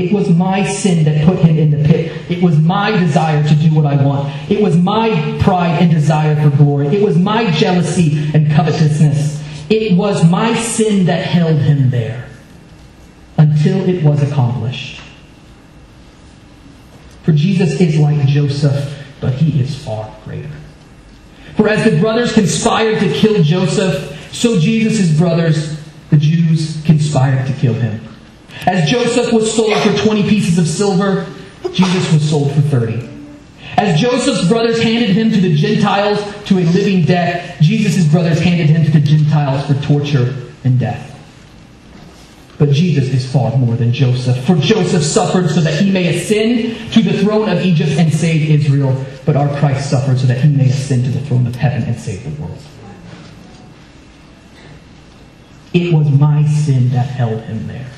It 0.04 0.12
was 0.12 0.28
my 0.28 0.66
sin 0.66 1.04
that 1.04 1.24
put 1.24 1.38
him 1.38 1.58
in 1.58 1.70
the 1.70 1.88
pit. 1.88 2.30
It 2.30 2.42
was 2.42 2.58
my 2.58 2.90
desire 2.90 3.42
to 3.42 3.54
do 3.54 3.74
what 3.74 3.86
I 3.86 4.04
want. 4.04 4.50
It 4.50 4.62
was 4.62 4.76
my 4.76 5.38
pride 5.40 5.80
and 5.80 5.90
desire 5.90 6.36
for 6.36 6.54
glory. 6.54 6.88
It 6.88 7.02
was 7.02 7.16
my 7.16 7.50
jealousy 7.52 8.30
and 8.34 8.52
covetousness. 8.52 9.42
It 9.70 9.96
was 9.96 10.22
my 10.28 10.54
sin 10.56 11.06
that 11.06 11.24
held 11.24 11.56
him 11.56 11.88
there 11.88 12.28
until 13.38 13.88
it 13.88 14.04
was 14.04 14.22
accomplished. 14.22 15.00
For 17.22 17.32
Jesus 17.32 17.80
is 17.80 17.98
like 17.98 18.26
Joseph, 18.26 19.02
but 19.22 19.32
he 19.32 19.58
is 19.58 19.82
far 19.82 20.14
greater. 20.26 20.50
For 21.56 21.66
as 21.66 21.90
the 21.90 21.98
brothers 21.98 22.34
conspired 22.34 23.00
to 23.00 23.10
kill 23.10 23.42
Joseph, 23.42 24.34
so 24.34 24.60
Jesus' 24.60 25.16
brothers, 25.16 25.80
the 26.10 26.18
Jews, 26.18 26.82
conspired 26.84 27.46
to 27.46 27.54
kill 27.54 27.72
him. 27.72 28.13
As 28.66 28.90
Joseph 28.90 29.32
was 29.32 29.54
sold 29.54 29.74
for 29.82 29.96
20 30.06 30.28
pieces 30.28 30.58
of 30.58 30.66
silver, 30.66 31.26
Jesus 31.72 32.12
was 32.12 32.28
sold 32.28 32.52
for 32.52 32.62
30. 32.62 33.10
As 33.76 34.00
Joseph's 34.00 34.48
brothers 34.48 34.80
handed 34.80 35.10
him 35.10 35.30
to 35.30 35.40
the 35.40 35.54
Gentiles 35.54 36.18
to 36.46 36.58
a 36.58 36.64
living 36.64 37.04
death, 37.04 37.60
Jesus' 37.60 38.06
brothers 38.10 38.40
handed 38.40 38.68
him 38.68 38.84
to 38.84 38.90
the 38.90 39.00
Gentiles 39.00 39.66
for 39.66 39.74
torture 39.86 40.34
and 40.62 40.78
death. 40.78 41.10
But 42.56 42.70
Jesus 42.70 43.12
is 43.12 43.30
far 43.30 43.54
more 43.56 43.74
than 43.74 43.92
Joseph. 43.92 44.44
For 44.46 44.54
Joseph 44.54 45.02
suffered 45.02 45.50
so 45.50 45.60
that 45.60 45.74
he 45.74 45.90
may 45.90 46.16
ascend 46.16 46.92
to 46.92 47.02
the 47.02 47.18
throne 47.18 47.48
of 47.48 47.60
Egypt 47.60 47.90
and 47.98 48.12
save 48.12 48.48
Israel. 48.48 49.04
But 49.26 49.36
our 49.36 49.48
Christ 49.58 49.90
suffered 49.90 50.18
so 50.18 50.26
that 50.28 50.38
he 50.38 50.48
may 50.48 50.70
ascend 50.70 51.04
to 51.04 51.10
the 51.10 51.20
throne 51.22 51.46
of 51.48 51.56
heaven 51.56 51.82
and 51.82 51.98
save 51.98 52.22
the 52.22 52.40
world. 52.40 52.58
It 55.72 55.92
was 55.92 56.08
my 56.08 56.46
sin 56.46 56.90
that 56.90 57.08
held 57.08 57.40
him 57.42 57.66
there 57.66 57.90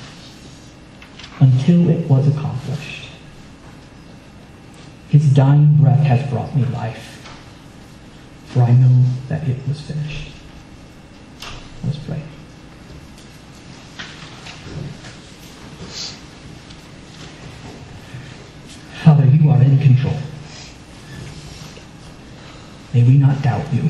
until 1.41 1.89
it 1.91 2.09
was 2.09 2.26
accomplished. 2.28 3.11
His 5.09 5.32
dying 5.32 5.76
breath 5.76 6.01
has 6.01 6.28
brought 6.30 6.55
me 6.57 6.64
life, 6.66 7.22
for 8.47 8.62
I 8.62 8.72
know 8.72 9.05
that 9.28 9.47
it 9.49 9.57
was 9.68 9.80
finished. 9.80 10.32
Let's 11.84 11.99
pray. 11.99 12.22
Father, 19.05 19.26
you 19.26 19.51
are 19.51 19.62
in 19.62 19.78
control. 19.78 20.16
May 22.93 23.05
we 23.05 23.18
not 23.18 23.41
doubt 23.43 23.72
you. 23.72 23.84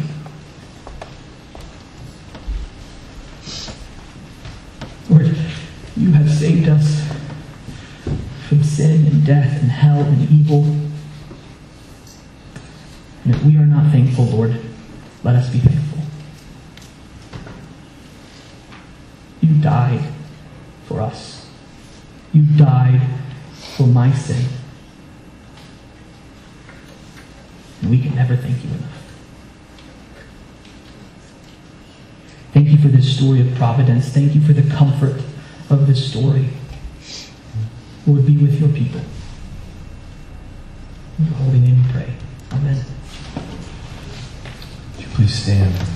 Lord, 5.08 5.34
you 5.96 6.10
have 6.12 6.30
saved 6.30 6.68
us 6.68 7.06
from 8.48 8.62
sin 8.62 9.06
and 9.06 9.15
death 9.26 9.60
and 9.60 9.70
hell 9.70 10.00
and 10.00 10.30
evil. 10.30 10.62
And 13.24 13.34
if 13.34 13.42
we 13.42 13.56
are 13.56 13.66
not 13.66 13.90
thankful, 13.90 14.24
Lord, 14.26 14.56
let 15.24 15.34
us 15.34 15.50
be 15.50 15.58
thankful. 15.58 15.98
You 19.40 19.60
died 19.60 20.04
for 20.86 21.00
us. 21.00 21.50
You 22.32 22.42
died 22.56 23.02
for 23.76 23.88
my 23.88 24.12
sin. 24.12 24.46
And 27.82 27.90
we 27.90 28.00
can 28.00 28.14
never 28.14 28.36
thank 28.36 28.62
you 28.62 28.70
enough. 28.70 29.02
Thank 32.52 32.68
you 32.68 32.78
for 32.78 32.88
this 32.88 33.16
story 33.16 33.40
of 33.40 33.54
providence. 33.56 34.08
Thank 34.08 34.34
you 34.36 34.40
for 34.40 34.52
the 34.52 34.62
comfort 34.74 35.20
of 35.68 35.86
this 35.88 36.10
story. 36.10 36.48
Lord, 38.06 38.24
be 38.24 38.36
with 38.36 38.60
your 38.60 38.68
people. 38.68 39.00
In 41.18 41.24
your 41.24 41.34
holy 41.34 41.60
name 41.60 41.82
we 41.82 41.92
pray. 41.92 42.12
Amen. 42.52 42.84
Would 44.96 45.00
you 45.00 45.08
please 45.14 45.34
stand? 45.34 45.95